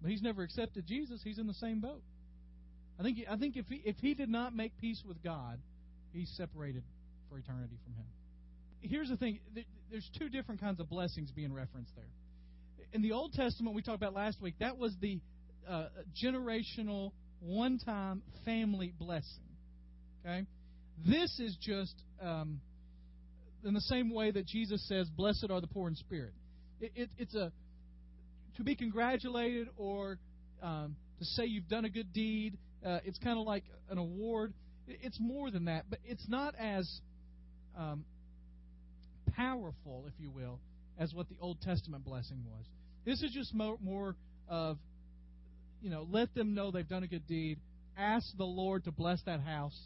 but 0.02 0.10
he's 0.10 0.22
never 0.22 0.42
accepted 0.42 0.86
Jesus, 0.88 1.20
he's 1.22 1.38
in 1.38 1.46
the 1.46 1.54
same 1.54 1.80
boat. 1.80 2.02
I 2.98 3.04
think 3.04 3.18
I 3.30 3.36
think 3.36 3.56
if 3.56 3.66
he 3.68 3.80
if 3.84 3.96
he 3.98 4.14
did 4.14 4.28
not 4.28 4.56
make 4.56 4.76
peace 4.78 5.04
with 5.06 5.22
God, 5.22 5.60
he's 6.12 6.32
separated 6.36 6.82
for 7.30 7.38
eternity 7.38 7.78
from 7.84 7.94
him. 7.94 8.06
Here's 8.80 9.08
the 9.08 9.16
thing: 9.16 9.38
there's 9.88 10.10
two 10.18 10.30
different 10.30 10.60
kinds 10.60 10.80
of 10.80 10.88
blessings 10.88 11.30
being 11.30 11.52
referenced 11.52 11.94
there. 11.94 12.08
In 12.96 13.02
the 13.02 13.12
Old 13.12 13.34
Testament, 13.34 13.76
we 13.76 13.82
talked 13.82 13.98
about 13.98 14.14
last 14.14 14.40
week, 14.40 14.54
that 14.58 14.78
was 14.78 14.90
the 15.02 15.20
uh, 15.68 15.88
generational, 16.24 17.12
one-time 17.40 18.22
family 18.46 18.94
blessing. 18.98 19.44
Okay, 20.24 20.46
this 21.06 21.38
is 21.38 21.58
just 21.60 21.92
um, 22.22 22.58
in 23.66 23.74
the 23.74 23.82
same 23.82 24.14
way 24.14 24.30
that 24.30 24.46
Jesus 24.46 24.82
says, 24.88 25.10
"Blessed 25.10 25.48
are 25.50 25.60
the 25.60 25.66
poor 25.66 25.88
in 25.88 25.94
spirit." 25.94 26.32
It, 26.80 26.92
it, 26.94 27.10
it's 27.18 27.34
a 27.34 27.52
to 28.56 28.64
be 28.64 28.74
congratulated 28.74 29.68
or 29.76 30.18
um, 30.62 30.96
to 31.18 31.24
say 31.26 31.44
you've 31.44 31.68
done 31.68 31.84
a 31.84 31.90
good 31.90 32.14
deed. 32.14 32.56
Uh, 32.82 33.00
it's 33.04 33.18
kind 33.18 33.38
of 33.38 33.44
like 33.44 33.64
an 33.90 33.98
award. 33.98 34.54
It's 34.88 35.18
more 35.20 35.50
than 35.50 35.66
that, 35.66 35.84
but 35.90 35.98
it's 36.06 36.26
not 36.30 36.54
as 36.58 36.90
um, 37.76 38.06
powerful, 39.34 40.06
if 40.08 40.14
you 40.18 40.30
will, 40.30 40.60
as 40.98 41.12
what 41.12 41.28
the 41.28 41.36
Old 41.42 41.60
Testament 41.60 42.02
blessing 42.02 42.42
was. 42.46 42.64
This 43.06 43.22
is 43.22 43.30
just 43.30 43.54
more, 43.54 43.78
more 43.80 44.16
of, 44.48 44.78
you 45.80 45.90
know, 45.90 46.06
let 46.10 46.34
them 46.34 46.54
know 46.54 46.72
they've 46.72 46.88
done 46.88 47.04
a 47.04 47.06
good 47.06 47.26
deed. 47.26 47.58
Ask 47.96 48.26
the 48.36 48.44
Lord 48.44 48.84
to 48.84 48.90
bless 48.90 49.22
that 49.26 49.40
house. 49.40 49.78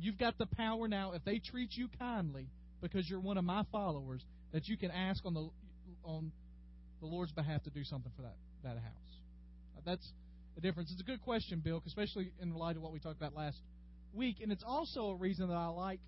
You've 0.00 0.18
got 0.18 0.38
the 0.38 0.46
power 0.46 0.88
now, 0.88 1.12
if 1.12 1.24
they 1.24 1.38
treat 1.38 1.70
you 1.72 1.88
kindly, 1.98 2.46
because 2.80 3.08
you're 3.08 3.20
one 3.20 3.36
of 3.36 3.44
my 3.44 3.64
followers, 3.70 4.24
that 4.52 4.66
you 4.66 4.76
can 4.76 4.90
ask 4.90 5.24
on 5.26 5.34
the 5.34 5.48
on 6.04 6.32
the 7.00 7.06
Lord's 7.06 7.32
behalf 7.32 7.62
to 7.64 7.70
do 7.70 7.84
something 7.84 8.10
for 8.16 8.22
that 8.22 8.36
that 8.64 8.76
house. 8.76 9.12
Uh, 9.76 9.80
that's 9.84 10.08
the 10.54 10.60
difference. 10.60 10.90
It's 10.90 11.02
a 11.02 11.04
good 11.04 11.22
question, 11.22 11.60
Bill, 11.60 11.82
especially 11.86 12.32
in 12.40 12.54
light 12.54 12.76
of 12.76 12.82
what 12.82 12.92
we 12.92 12.98
talked 12.98 13.18
about 13.18 13.36
last 13.36 13.58
week. 14.14 14.36
And 14.42 14.50
it's 14.50 14.64
also 14.66 15.10
a 15.10 15.16
reason 15.16 15.48
that 15.48 15.54
I 15.54 15.66
like 15.66 16.00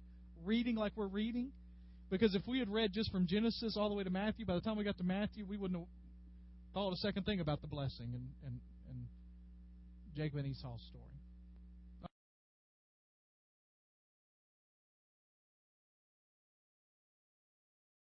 reading 0.44 0.74
like 0.76 0.92
we're 0.96 1.06
reading. 1.06 1.50
Because 2.10 2.34
if 2.34 2.42
we 2.48 2.58
had 2.58 2.68
read 2.68 2.92
just 2.92 3.12
from 3.12 3.26
Genesis 3.28 3.76
all 3.76 3.88
the 3.88 3.94
way 3.94 4.02
to 4.02 4.10
Matthew, 4.10 4.44
by 4.44 4.54
the 4.54 4.60
time 4.60 4.76
we 4.76 4.82
got 4.82 4.98
to 4.98 5.04
Matthew, 5.04 5.44
we 5.48 5.56
wouldn't 5.56 5.78
have 5.78 5.86
thought 6.72 6.92
a 6.92 6.96
second 6.96 7.24
thing 7.24 7.40
about 7.40 7.60
the 7.60 7.66
blessing 7.66 8.06
and, 8.12 8.28
and, 8.44 8.60
and 8.88 9.06
Jacob 10.16 10.38
and 10.38 10.48
Esau's 10.48 10.80
story. 10.88 11.09